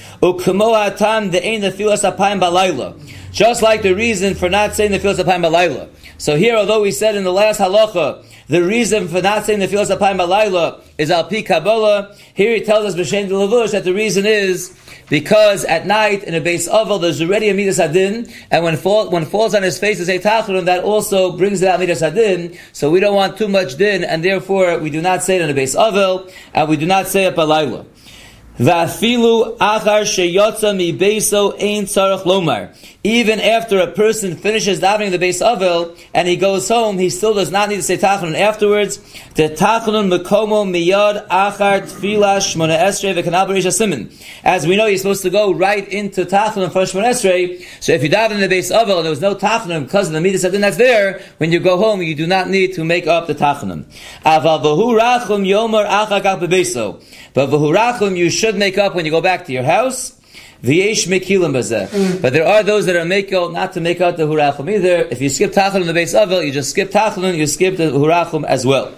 Just 3.33 3.61
like 3.61 3.81
the 3.81 3.93
reason 3.93 4.33
for 4.33 4.49
not 4.49 4.75
saying 4.75 4.91
the 4.91 4.99
apayim 4.99 5.43
balayla. 5.43 5.89
So 6.17 6.37
here, 6.37 6.55
although 6.55 6.83
we 6.83 6.91
said 6.91 7.15
in 7.15 7.25
the 7.25 7.33
last 7.33 7.59
halacha, 7.59 8.23
the 8.47 8.63
reason 8.63 9.07
for 9.07 9.21
not 9.21 9.45
saying 9.45 9.59
the 9.59 9.67
filas 9.67 9.95
apayim 9.95 10.17
balayla 10.17 10.81
is 10.97 11.09
al 11.11 11.23
pi 11.23 11.41
kabbalah, 11.41 12.15
here 12.33 12.53
he 12.53 12.61
tells 12.61 12.85
us 12.85 12.95
b'shem 12.95 13.27
de 13.27 13.33
lavush 13.33 13.71
that 13.71 13.83
the 13.83 13.93
reason 13.93 14.25
is 14.25 14.77
because 15.09 15.65
at 15.65 15.85
night 15.85 16.23
in 16.23 16.33
a 16.33 16.41
base 16.41 16.67
oval 16.67 16.99
there's 16.99 17.21
already 17.21 17.49
a 17.49 17.53
midas 17.53 17.79
adin, 17.79 18.27
and 18.51 18.63
when 18.63 18.77
fall, 18.77 19.09
when 19.09 19.25
falls 19.25 19.53
on 19.53 19.63
his 19.63 19.79
face 19.79 19.99
is 19.99 20.09
a 20.09 20.19
tachrun, 20.19 20.65
that 20.65 20.83
also 20.83 21.35
brings 21.37 21.63
out 21.63 21.79
midas 21.79 22.01
adin. 22.01 22.57
So 22.73 22.89
we 22.89 22.99
don't 22.99 23.15
want 23.15 23.37
too 23.37 23.47
much 23.47 23.77
din, 23.77 24.03
and 24.03 24.23
therefore 24.23 24.79
we 24.79 24.89
do 24.89 25.01
not 25.01 25.23
say 25.23 25.35
it 25.37 25.41
in 25.41 25.49
a 25.49 25.53
base 25.53 25.75
oval, 25.75 26.29
and 26.53 26.69
we 26.69 26.77
do 26.77 26.85
not 26.85 27.07
say 27.07 27.25
it 27.25 27.35
balayla. 27.35 27.85
Va'afilu 28.57 29.57
achar 29.57 30.03
sheyotza 30.03 30.75
mi 30.75 30.97
beso 30.97 31.53
ein 31.61 31.85
tzarach 31.85 32.23
lomar. 32.23 32.73
Even 33.05 33.39
after 33.39 33.77
a 33.77 33.91
person 33.91 34.35
finishes 34.35 34.79
davening 34.79 35.11
the 35.11 35.19
base 35.19 35.39
ovel 35.39 35.95
and 36.11 36.27
he 36.27 36.35
goes 36.35 36.67
home, 36.67 36.97
he 36.97 37.11
still 37.11 37.35
does 37.35 37.51
not 37.51 37.69
need 37.69 37.75
to 37.75 37.83
say 37.83 37.97
tachanun 37.97 38.33
afterwards. 38.33 38.97
The 39.35 39.49
tachanun 39.49 40.09
mekomo 40.09 40.65
miyad 40.65 41.27
achar 41.27 41.83
tefila 41.83 42.39
shmona 42.39 42.79
esrei 42.79 43.13
v'kanal 43.13 43.71
simin. 43.71 44.11
As 44.43 44.65
we 44.65 44.75
know, 44.75 44.87
you're 44.87 44.97
supposed 44.97 45.21
to 45.21 45.29
go 45.29 45.53
right 45.53 45.87
into 45.87 46.25
tachanun 46.25 46.71
for 46.71 46.81
shmona 46.81 47.11
esrei. 47.11 47.63
So 47.79 47.91
if 47.91 48.01
you 48.01 48.09
daven 48.09 48.31
in 48.31 48.39
the 48.39 48.49
base 48.49 48.71
ovel 48.71 48.97
and 48.97 49.05
there 49.05 49.11
was 49.11 49.21
no 49.21 49.35
tachanun 49.35 49.83
because 49.83 50.07
of 50.07 50.13
the 50.13 50.21
midas 50.21 50.41
that's 50.41 50.77
there, 50.77 51.21
when 51.37 51.51
you 51.51 51.59
go 51.59 51.77
home, 51.77 52.01
you 52.01 52.15
do 52.15 52.25
not 52.25 52.49
need 52.49 52.73
to 52.73 52.83
make 52.83 53.05
up 53.05 53.27
the 53.27 53.35
tachanun. 53.35 53.85
Aval 54.25 54.63
v'hu 54.63 54.99
rachum 54.99 55.45
yomer 55.45 55.87
achar 55.87 56.23
kach. 56.23 56.39
But 57.35 57.49
v'hu 57.51 57.71
rachum 57.71 58.17
you 58.17 58.31
should 58.31 58.55
make 58.55 58.79
up 58.79 58.95
when 58.95 59.05
you 59.05 59.11
go 59.11 59.21
back 59.21 59.45
to 59.45 59.53
your 59.53 59.61
house. 59.61 60.19
V'yesh 60.63 61.07
mekilim 61.07 61.53
bazeh. 61.53 61.87
Mm. 61.87 62.21
But 62.21 62.33
there 62.33 62.45
are 62.45 62.63
those 62.63 62.85
that 62.87 62.95
are 62.95 63.05
mekil 63.05 63.53
not 63.53 63.73
to 63.73 63.81
make 63.81 64.01
out 64.01 64.17
the 64.17 64.23
hurachum 64.23 64.71
either. 64.73 65.07
If 65.11 65.21
you 65.21 65.29
skip 65.29 65.51
tachnun 65.51 65.81
in 65.81 65.87
the 65.87 65.93
base 65.93 66.13
avel, 66.13 66.45
you 66.45 66.51
just 66.51 66.71
skip 66.71 66.91
tachnun, 66.91 67.35
you 67.35 67.47
skip 67.47 67.77
the 67.77 67.91
hurachum 67.91 68.45
as 68.45 68.65
well. 68.65 68.93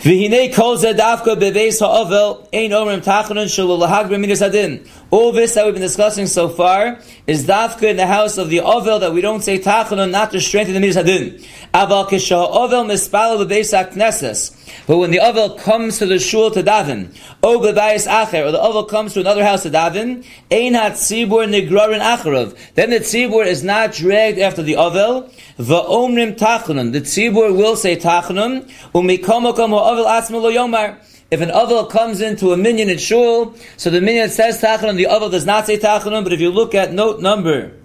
V'hinei 0.00 0.54
kol 0.54 0.78
zeh 0.78 0.94
dafka 0.94 1.36
bebeis 1.36 1.80
ha'avel 1.80 2.48
ein 2.54 2.70
omrim 2.70 3.04
tachanun 3.04 3.44
shelo 3.44 3.78
lahag 3.78 4.08
b'midas 4.08 4.40
adin. 4.40 4.88
All 5.10 5.30
this 5.32 5.54
that 5.54 5.66
we've 5.66 5.74
been 5.74 5.82
discussing 5.82 6.26
so 6.26 6.48
far 6.48 6.98
is 7.26 7.46
dafka 7.46 7.82
in 7.82 7.96
the 7.96 8.06
house 8.06 8.38
of 8.38 8.48
the 8.48 8.60
ovel 8.60 9.00
that 9.00 9.12
we 9.12 9.20
don't 9.20 9.42
say 9.42 9.58
tachanun 9.58 10.10
not 10.10 10.30
to 10.30 10.40
strengthen 10.40 10.72
the 10.72 10.80
midas 10.80 10.96
adin. 10.96 11.38
Aval 11.74 12.08
kisha 12.08 12.48
ovel 12.50 12.84
mispal 12.84 13.44
bebeis 13.44 13.76
ha'knesses. 13.76 14.56
But 14.86 14.98
when 14.98 15.10
the 15.10 15.20
Ovel 15.20 15.56
comes 15.56 15.98
to 15.98 16.06
the 16.06 16.18
shul 16.18 16.50
to 16.52 16.62
daven, 16.62 17.16
O 17.42 17.58
bebayis 17.60 18.06
acher, 18.06 18.46
or 18.46 18.52
the 18.52 18.60
Ovel 18.60 18.84
comes 18.84 19.14
to 19.14 19.20
another 19.20 19.44
house 19.44 19.62
to 19.62 19.70
daven, 19.70 20.24
ein 20.50 20.74
hat 20.74 20.92
tzibur 20.92 21.48
nigrarin 21.48 22.00
acharov. 22.00 22.56
Then 22.74 22.90
the 22.90 23.00
tzibur 23.00 23.46
is 23.46 23.62
not 23.62 23.92
dragged 23.92 24.38
after 24.38 24.62
the 24.62 24.76
Ovel, 24.76 25.30
va'omrim 25.58 26.36
tachanun. 26.36 26.92
The 26.92 27.00
tzibur 27.00 27.56
will 27.56 27.76
say 27.76 27.96
tachanun, 27.96 28.70
umikomokom 28.94 29.70
ha'ovel 29.70 30.06
atzma 30.06 30.42
lo 30.42 30.52
yomar. 30.52 30.98
If 31.30 31.40
an 31.40 31.50
Ovel 31.50 31.86
comes 31.86 32.20
into 32.20 32.52
a 32.52 32.56
minyan 32.56 32.88
in 32.88 32.98
shul, 32.98 33.54
so 33.76 33.90
the 33.90 34.00
minyan 34.00 34.28
says 34.28 34.60
tachanun, 34.60 34.96
the 34.96 35.06
Ovel 35.06 35.30
does 35.30 35.46
not 35.46 35.66
say 35.66 35.78
tachanun, 35.78 36.24
but 36.24 36.32
if 36.32 36.40
you 36.40 36.50
look 36.50 36.74
at 36.74 36.92
note 36.92 37.20
number 37.20 37.79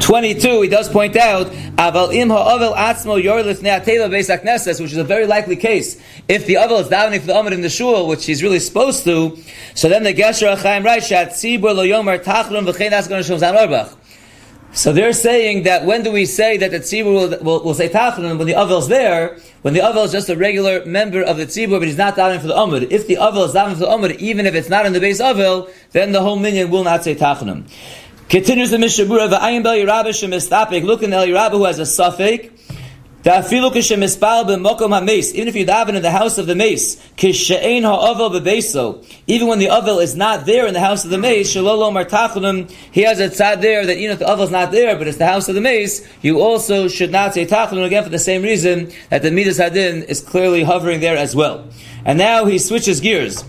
22, 0.00 0.62
he 0.62 0.68
does 0.68 0.88
point 0.88 1.16
out, 1.16 1.46
Aval 1.46 2.14
im 2.14 2.28
atzmo 2.28 3.22
yorlif 3.22 3.62
ne'ateva 3.62 4.08
beis 4.08 4.28
knesses, 4.42 4.80
which 4.80 4.92
is 4.92 4.98
a 4.98 5.04
very 5.04 5.26
likely 5.26 5.56
case. 5.56 6.00
If 6.28 6.46
the 6.46 6.54
avel 6.54 6.80
is 6.80 6.88
davening 6.88 7.20
for 7.20 7.26
the 7.26 7.36
Amid 7.36 7.52
in 7.52 7.60
the 7.60 7.68
shul, 7.68 8.08
which 8.08 8.24
he's 8.26 8.42
really 8.42 8.60
supposed 8.60 9.04
to, 9.04 9.36
so 9.74 9.88
then 9.88 10.02
the 10.02 10.14
Gesher 10.14 10.56
HaChaim 10.56 10.84
writes, 10.84 11.10
v'chein. 11.10 11.56
So 14.72 14.92
they're 14.92 15.14
saying 15.14 15.62
that 15.62 15.86
when 15.86 16.02
do 16.02 16.12
we 16.12 16.26
say 16.26 16.58
that 16.58 16.70
the 16.70 16.80
tzibur 16.80 17.04
will, 17.04 17.38
will, 17.42 17.64
will 17.64 17.74
say 17.74 17.88
tachnun 17.88 18.36
when 18.36 18.46
the 18.46 18.52
avel's 18.52 18.88
there, 18.88 19.38
when 19.62 19.72
the 19.72 19.80
avel 19.80 20.04
is 20.04 20.12
just 20.12 20.28
a 20.28 20.36
regular 20.36 20.84
member 20.84 21.22
of 21.22 21.38
the 21.38 21.46
tzibur, 21.46 21.78
but 21.78 21.88
he's 21.88 21.96
not 21.96 22.14
davening 22.14 22.42
for 22.42 22.48
the 22.48 22.54
amud. 22.54 22.90
If 22.90 23.06
the 23.06 23.16
avel 23.16 23.46
is 23.46 23.54
davening 23.54 23.74
for 23.74 23.78
the 23.78 23.86
amud, 23.86 24.16
even 24.18 24.44
if 24.44 24.54
it's 24.54 24.68
not 24.68 24.84
in 24.84 24.92
the 24.92 25.00
base 25.00 25.18
avel, 25.18 25.70
then 25.92 26.12
the 26.12 26.20
whole 26.20 26.38
minion 26.38 26.70
will 26.70 26.84
not 26.84 27.04
say 27.04 27.14
tachnun. 27.14 27.70
Continues 28.28 28.72
the 28.72 28.76
Mishabura, 28.76 29.30
V'ayim 29.30 29.62
bel 29.62 29.76
Yerabah 29.76 30.06
shemistapik, 30.06 30.82
look 30.82 31.04
in 31.04 31.12
El 31.12 31.28
Yerabah 31.28 31.52
who 31.52 31.64
has 31.64 31.78
a 31.78 31.86
suffix, 31.86 32.48
Even 33.24 33.44
if 35.48 35.54
you 35.54 35.64
daven 35.64 35.94
in 35.94 36.02
the 36.02 36.10
house 36.10 36.36
of 36.36 36.48
the 36.48 36.56
mace, 36.56 36.96
even 39.28 39.46
when 39.46 39.58
the 39.60 39.68
ovel 39.70 40.00
is 40.00 40.16
not 40.16 40.44
there 40.44 40.66
in 40.66 40.74
the 40.74 40.80
house 40.80 41.04
of 41.04 41.10
the 41.10 41.18
mace, 41.18 41.52
he 41.52 41.60
has 43.02 43.20
a 43.20 43.28
tzad 43.28 43.60
there 43.60 43.86
that 43.86 43.96
even 43.96 44.10
if 44.10 44.18
the 44.18 44.28
ovel 44.28 44.44
is 44.44 44.50
not 44.50 44.72
there, 44.72 44.96
but 44.96 45.06
it's 45.06 45.18
the 45.18 45.26
house 45.26 45.48
of 45.48 45.54
the 45.54 45.60
mace, 45.60 46.04
you 46.20 46.40
also 46.40 46.88
should 46.88 47.12
not 47.12 47.32
say 47.32 47.46
tachnun 47.46 47.86
again 47.86 48.02
for 48.02 48.10
the 48.10 48.18
same 48.18 48.42
reason 48.42 48.90
that 49.08 49.22
the 49.22 49.30
midas 49.30 49.60
hadin 49.60 50.02
is 50.02 50.20
clearly 50.20 50.64
hovering 50.64 50.98
there 50.98 51.16
as 51.16 51.36
well. 51.36 51.68
And 52.04 52.18
now 52.18 52.44
he 52.44 52.58
switches 52.58 53.00
gears. 53.00 53.44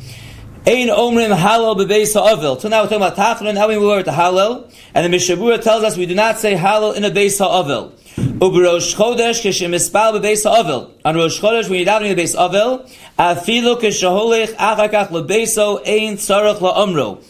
Ein 0.68 0.90
omrim 0.90 1.34
halal 1.34 1.78
bebeis 1.78 2.14
ha'avil. 2.14 2.60
So 2.60 2.68
now 2.68 2.84
we're 2.84 2.90
talking 2.90 2.98
about 2.98 3.16
tachlin, 3.16 3.54
now 3.54 3.70
we 3.70 3.76
move 3.76 3.86
over 3.86 4.04
to 4.04 4.12
halal. 4.12 4.70
And 4.94 5.06
the 5.06 5.18
Mishabura 5.18 5.64
tells 5.64 5.82
us 5.86 5.96
we 5.96 6.06
do 6.06 6.14
not 6.14 6.40
say 6.40 6.56
halal 6.56 6.94
in 6.94 7.06
a 7.06 7.10
beis 7.10 7.38
ha'avil. 7.38 7.94
Uberosh 8.40 8.94
chodesh 8.94 9.40
kishemispal 9.44 10.20
bebeis 10.20 10.44
ha'avil. 10.44 10.92
On 11.06 11.16
Rosh 11.16 11.40
Chodesh, 11.40 11.70
when 11.70 11.80
you're 11.80 11.88
davening 11.88 12.14
the 12.14 12.22
beis 12.22 12.36
ha'avil, 12.36 12.86
afilu 13.18 13.80
kishaholich 13.80 14.56
achakach 14.56 15.08
lebeiso 15.08 15.80
ein 15.88 16.18
tzarech 16.18 16.58
la'omro. 16.58 17.24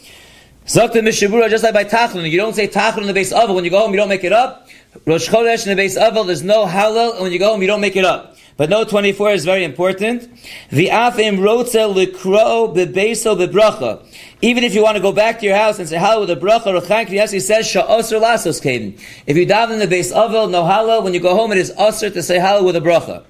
Zok 0.65 0.93
the 0.93 1.01
Mishabura, 1.01 1.47
just 1.47 1.63
like 1.63 1.75
by 1.75 1.83
tachlin, 1.83 2.27
you 2.27 2.37
don't 2.37 2.55
say 2.55 2.67
tachlin 2.67 3.01
in 3.01 3.13
the 3.13 3.13
beis 3.13 3.31
ha'avil. 3.31 3.53
When 3.53 3.63
you 3.63 3.69
go 3.69 3.81
home, 3.81 3.91
you 3.91 3.97
don't 3.97 4.09
make 4.09 4.23
it 4.23 4.33
up. 4.33 4.67
Rosh 5.05 5.29
Chodesh 5.29 5.67
in 5.67 5.77
the 5.77 5.83
beis 5.83 5.95
ha'avil, 5.95 6.23
there's 6.23 6.41
no 6.41 6.65
halal, 6.65 7.13
and 7.13 7.21
when 7.21 7.31
you 7.31 7.37
go 7.37 7.51
home, 7.51 7.61
you 7.61 7.67
don't 7.67 7.81
make 7.81 7.95
it 7.95 8.03
up. 8.03 8.35
But 8.57 8.71
note 8.71 8.89
24 8.89 9.31
is 9.33 9.45
very 9.45 9.63
important. 9.63 10.27
The 10.71 10.87
afim 10.87 11.37
rotzel 11.37 11.93
likro 11.93 12.75
bebeso 12.75 13.37
bebracha. 13.37 14.03
Even 14.41 14.63
if 14.63 14.73
you 14.73 14.81
want 14.81 14.97
to 14.97 15.01
go 15.01 15.11
back 15.11 15.39
to 15.39 15.45
your 15.45 15.55
house 15.55 15.77
and 15.77 15.87
say 15.87 15.97
halal 15.97 16.21
with 16.21 16.31
a 16.31 16.35
bracha, 16.35 16.73
Rechan 16.73 17.07
Kriyasi 17.07 17.39
says 17.39 17.67
sha'osr 17.67 18.19
lasos 18.19 18.59
kaden. 18.59 18.99
If 19.27 19.37
you 19.37 19.45
daven 19.45 19.73
in 19.73 19.79
the 19.79 19.87
base 19.87 20.11
ovel, 20.11 20.47
no 20.47 20.63
halal. 20.63 21.03
When 21.03 21.13
you 21.13 21.19
go 21.19 21.35
home, 21.35 21.51
it 21.51 21.59
is 21.59 21.71
osr 21.77 22.11
to 22.11 22.23
say 22.23 22.39
halal 22.39 22.65
with 22.65 22.75
a 22.75 22.81
bracha. 22.81 23.23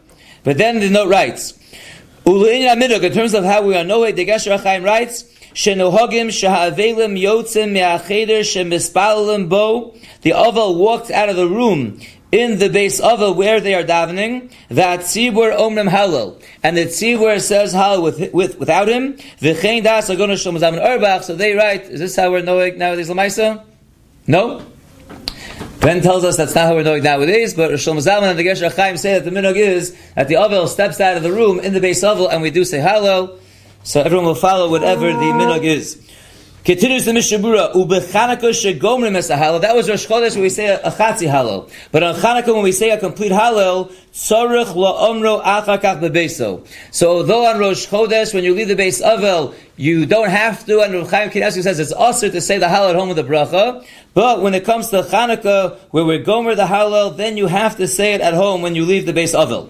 But 0.46 0.58
then 0.58 0.80
the 0.80 0.90
note 0.90 1.10
writes, 1.10 1.60
in 2.26 3.14
terms 3.14 3.34
of 3.34 3.44
how 3.44 3.64
we 3.64 3.76
are 3.76 3.84
noed, 3.84 4.16
the 4.16 4.26
Gesher 4.26 4.62
Chaim 4.62 4.84
writes, 4.84 5.24
Shenohogim 5.54 6.28
shahavelim 6.28 7.20
yotzim 7.20 7.72
me'acheder 7.72 8.42
shemispalim 8.42 9.50
bo. 9.50 9.96
The 10.22 10.34
oval 10.34 10.76
walked 10.76 11.10
out 11.10 11.30
of 11.30 11.36
the 11.36 11.48
room 11.48 12.00
in 12.32 12.60
the 12.60 12.70
base 12.70 13.00
of 13.00 13.38
where 13.38 13.62
they 13.62 13.74
are 13.74 13.84
davening, 13.84 14.52
that 14.70 15.02
tzibur 15.02 15.58
omrim 15.58 15.90
halal, 15.90 16.42
and 16.62 16.76
the 16.76 16.86
tzibur 16.86 17.40
says 17.42 17.74
halal 17.74 18.04
with, 18.04 18.34
with, 18.34 18.60
without 18.60 18.90
him, 18.90 19.14
v'chein 19.40 19.84
das 19.84 20.10
agonu 20.10 20.34
Shlomo 20.34 20.60
Zalman 20.60 20.84
Auerbach, 20.84 21.24
so 21.24 21.36
they 21.36 21.54
write, 21.54 21.84
is 21.84 22.00
this 22.00 22.16
how 22.16 22.30
we're 22.30 22.42
knowing 22.42 22.78
nowadays 22.78 23.10
Lamaisa? 23.10 23.64
No? 24.26 24.66
Ben 25.80 26.02
tells 26.02 26.26
us 26.26 26.36
that's 26.36 26.54
not 26.54 26.68
how 26.68 26.76
we're 26.76 26.84
knowing 26.84 27.04
nowadays, 27.04 27.54
but 27.54 27.72
Shlomo 27.72 28.06
Zalman 28.06 28.32
and 28.32 28.40
the 28.40 28.46
Gesher 28.46 28.76
Chaim 28.76 28.98
say 28.98 29.14
that 29.14 29.24
the 29.24 29.32
minog 29.32 29.56
is 29.56 29.96
that 30.16 30.28
the 30.28 30.36
Avel 30.36 30.68
steps 30.68 31.00
out 31.00 31.16
of 31.16 31.24
the 31.24 31.32
room 31.32 31.60
in 31.62 31.74
the 31.74 31.80
base 31.80 32.04
Avel, 32.04 32.30
and 32.30 32.42
we 32.42 32.52
do 32.52 32.66
say 32.66 32.80
halal, 32.80 33.40
so 33.84 34.02
everyone 34.02 34.26
will 34.26 34.36
follow 34.36 34.70
whatever 34.70 35.08
the 35.08 35.14
minog 35.14 35.64
is. 35.64 36.04
Continues 36.68 37.06
the 37.06 37.14
Mishabura, 37.14 37.72
Ubechanukah 37.72 38.52
shegomrim 38.52 39.16
es 39.16 39.30
halal. 39.30 39.62
That 39.62 39.74
was 39.74 39.88
Rosh 39.88 40.06
Chodesh 40.06 40.34
when 40.34 40.42
we 40.42 40.50
say 40.50 40.66
a, 40.66 40.82
a 40.82 40.92
chatzi 40.92 41.26
halal. 41.26 41.72
But 41.94 42.04
on 42.04 42.16
Chanukah 42.16 42.54
when 42.54 42.64
we 42.64 42.74
say 42.74 42.90
a 42.90 42.98
complete 42.98 43.32
halal, 43.32 43.90
tzorich 44.12 44.74
la'omro 44.74 45.42
achakach 45.42 46.02
bebeso. 46.02 46.68
So 46.92 47.20
although 47.20 47.46
on 47.46 47.58
Rosh 47.58 47.88
Chodesh 47.88 48.34
when 48.34 48.44
you 48.44 48.54
leave 48.54 48.68
the 48.68 48.76
base 48.76 49.02
avel, 49.02 49.56
you 49.78 50.06
don't 50.06 50.30
have 50.30 50.66
to, 50.66 50.82
and 50.82 50.94
Rav 50.94 51.10
Chaim 51.10 51.32
says 51.32 51.80
it's 51.80 51.94
usher 51.94 52.30
to 52.30 52.42
say 52.42 52.58
the 52.58 52.66
halal 52.66 52.90
at 52.90 52.96
home 52.98 53.08
with 53.08 53.16
the 53.16 53.24
bracha, 53.24 53.88
but 54.14 54.42
when 54.42 54.54
it 54.54 54.66
comes 54.66 54.90
to 54.90 55.04
Chanukah, 55.04 55.78
where 55.92 56.04
we're 56.04 56.22
gomer 56.22 56.54
the 56.54 56.66
halal, 56.66 57.16
then 57.16 57.38
you 57.38 57.48
have 57.48 57.78
to 57.78 57.88
say 57.88 58.14
it 58.14 58.20
at 58.20 58.34
home 58.34 58.62
when 58.62 58.76
you 58.76 58.84
leave 58.84 59.06
the 59.06 59.14
base 59.14 59.34
avel. 59.34 59.70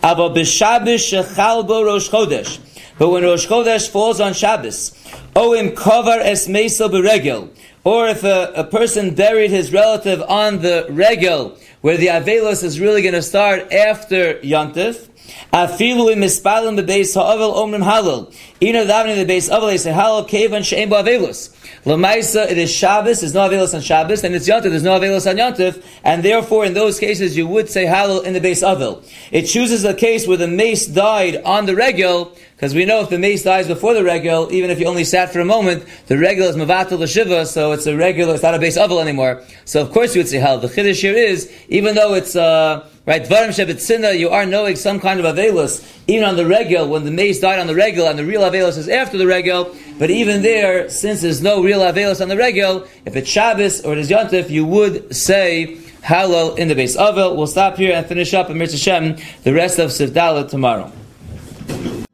Aba 0.00 0.30
b'shabish 0.30 1.10
shechal 1.10 1.66
bo 1.66 1.84
Rosh 1.84 2.08
Chodesh. 2.08 2.60
But 2.98 3.10
when 3.10 3.24
Rosh 3.24 3.46
Chodesh 3.46 3.88
falls 3.88 4.20
on 4.20 4.32
Shabbos, 4.32 4.92
Oim 5.34 5.74
kovar 5.74 6.20
es 6.20 6.48
beregel. 6.48 7.50
Or 7.84 8.08
if 8.08 8.24
a, 8.24 8.52
a, 8.56 8.64
person 8.64 9.14
buried 9.14 9.50
his 9.50 9.72
relative 9.72 10.22
on 10.22 10.60
the 10.60 10.86
regel, 10.88 11.56
where 11.82 11.96
the 11.96 12.08
Avelos 12.08 12.64
is 12.64 12.80
really 12.80 13.02
going 13.02 13.14
to 13.14 13.22
start 13.22 13.72
after 13.72 14.34
Yontif, 14.40 15.08
Afilu 15.52 16.12
im 16.12 16.20
mispalim 16.20 16.78
bebeis 16.78 17.14
ha'avel 17.14 17.52
omrim 17.52 17.82
halal. 17.82 18.34
Ina 18.62 18.84
davening 18.84 19.16
the 19.16 19.24
base 19.24 19.48
avel, 19.48 19.68
they 19.68 19.78
say 19.78 19.92
halal 19.92 20.28
kevan 20.28 20.62
she'em 20.62 20.88
bo 20.88 21.02
Avelos. 21.02 21.54
Lamaisa, 21.84 22.50
it 22.50 22.58
is 22.58 22.72
Shabbos, 22.72 23.20
there's 23.20 23.34
no 23.34 23.48
Avelos 23.48 23.74
on 23.74 23.80
Shabbos, 23.80 24.24
and 24.24 24.34
it's 24.34 24.48
Yontif, 24.48 24.70
there's 24.70 24.82
no 24.82 24.98
Avelos 24.98 25.28
on 25.30 25.36
Yontif, 25.36 25.84
and 26.02 26.22
therefore 26.22 26.64
in 26.64 26.74
those 26.74 26.98
cases 26.98 27.36
you 27.36 27.46
would 27.46 27.68
say 27.68 27.84
halal 27.84 28.24
in 28.24 28.32
the 28.32 28.40
base 28.40 28.62
avel. 28.62 29.08
It 29.30 29.42
chooses 29.42 29.84
a 29.84 29.94
case 29.94 30.26
where 30.26 30.36
the 30.36 30.48
mace 30.48 30.86
died 30.86 31.36
on 31.44 31.66
the 31.66 31.76
regel, 31.76 32.36
because 32.56 32.74
we 32.74 32.86
know 32.86 33.02
if 33.02 33.10
the 33.10 33.18
mace 33.18 33.44
dies 33.44 33.68
before 33.68 33.94
the 33.94 34.02
regel, 34.02 34.52
even 34.52 34.70
if 34.70 34.80
you 34.80 34.86
only 34.86 35.04
sat 35.04 35.32
for 35.32 35.40
a 35.40 35.44
moment, 35.44 35.84
the 36.06 36.18
regel 36.18 36.48
is 36.48 36.56
mavatal 36.56 36.98
the 36.98 37.06
shiva, 37.06 37.46
so 37.46 37.72
it's 37.72 37.86
a 37.86 37.96
regular, 37.96 38.34
it's 38.34 38.42
not 38.42 38.54
a 38.54 38.58
base 38.58 38.76
oval 38.76 38.98
anymore. 38.98 39.42
So 39.64 39.80
of 39.80 39.92
course 39.92 40.14
you 40.14 40.20
would 40.20 40.28
say 40.28 40.38
hell. 40.38 40.58
The 40.58 40.68
chiddush 40.68 41.00
here 41.00 41.14
is, 41.14 41.52
even 41.68 41.94
though 41.94 42.14
it's, 42.14 42.34
uh, 42.34 42.88
right, 43.06 43.22
dvarim 43.22 43.48
shebetzina, 43.48 44.18
you 44.18 44.30
are 44.30 44.44
knowing 44.44 44.76
some 44.76 45.00
kind 45.00 45.20
of 45.20 45.26
avelus, 45.26 45.86
even 46.06 46.24
on 46.24 46.36
the 46.36 46.46
regel, 46.46 46.88
when 46.88 47.04
the 47.04 47.10
mace 47.10 47.40
died 47.40 47.58
on 47.58 47.66
the 47.66 47.74
regel, 47.74 48.06
and 48.06 48.18
the 48.18 48.24
real 48.24 48.42
avelus 48.42 48.76
is 48.76 48.88
after 48.88 49.16
the 49.16 49.26
regel, 49.26 49.74
but 49.98 50.10
even 50.10 50.42
there, 50.42 50.90
since 50.90 51.22
there's 51.22 51.42
no 51.42 51.62
real 51.62 51.80
avelus 51.80 52.20
on 52.20 52.28
the 52.28 52.36
regel, 52.36 52.86
if 53.04 53.16
it's 53.16 53.28
Shabbos 53.28 53.84
or 53.84 53.92
it 53.92 53.98
is 53.98 54.10
Yontif, 54.10 54.50
you 54.50 54.66
would 54.66 55.14
say, 55.14 55.78
Hallel 56.06 56.56
in 56.56 56.68
the 56.68 56.74
base 56.76 56.96
oval. 56.96 57.36
We'll 57.36 57.48
stop 57.48 57.76
here 57.76 57.92
and 57.92 58.06
finish 58.06 58.32
up 58.32 58.48
in 58.48 58.66
Shem 58.68 59.16
the 59.42 59.52
rest 59.52 59.80
of 59.80 59.90
Sivdala 59.90 60.48
tomorrow. 60.48 60.92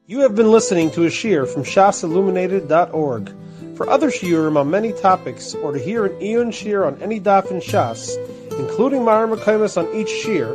You 0.07 0.21
have 0.21 0.35
been 0.35 0.51
listening 0.51 0.91
to 0.93 1.05
a 1.05 1.11
shear 1.11 1.45
from 1.45 1.63
shasilluminated.org. 1.63 3.35
For 3.77 3.89
other 3.89 4.11
shiurim 4.11 4.57
on 4.57 4.71
many 4.71 4.93
topics, 4.93 5.55
or 5.55 5.73
to 5.73 5.79
hear 5.79 6.07
an 6.07 6.23
Eon 6.23 6.53
shear 6.53 6.85
on 6.85 7.01
any 7.03 7.21
daf 7.21 7.51
in 7.51 7.59
Shas, 7.59 8.17
including 8.59 9.01
Mareh 9.01 9.35
Mekomos 9.35 9.77
on 9.77 9.95
each 9.95 10.11
shear, 10.11 10.55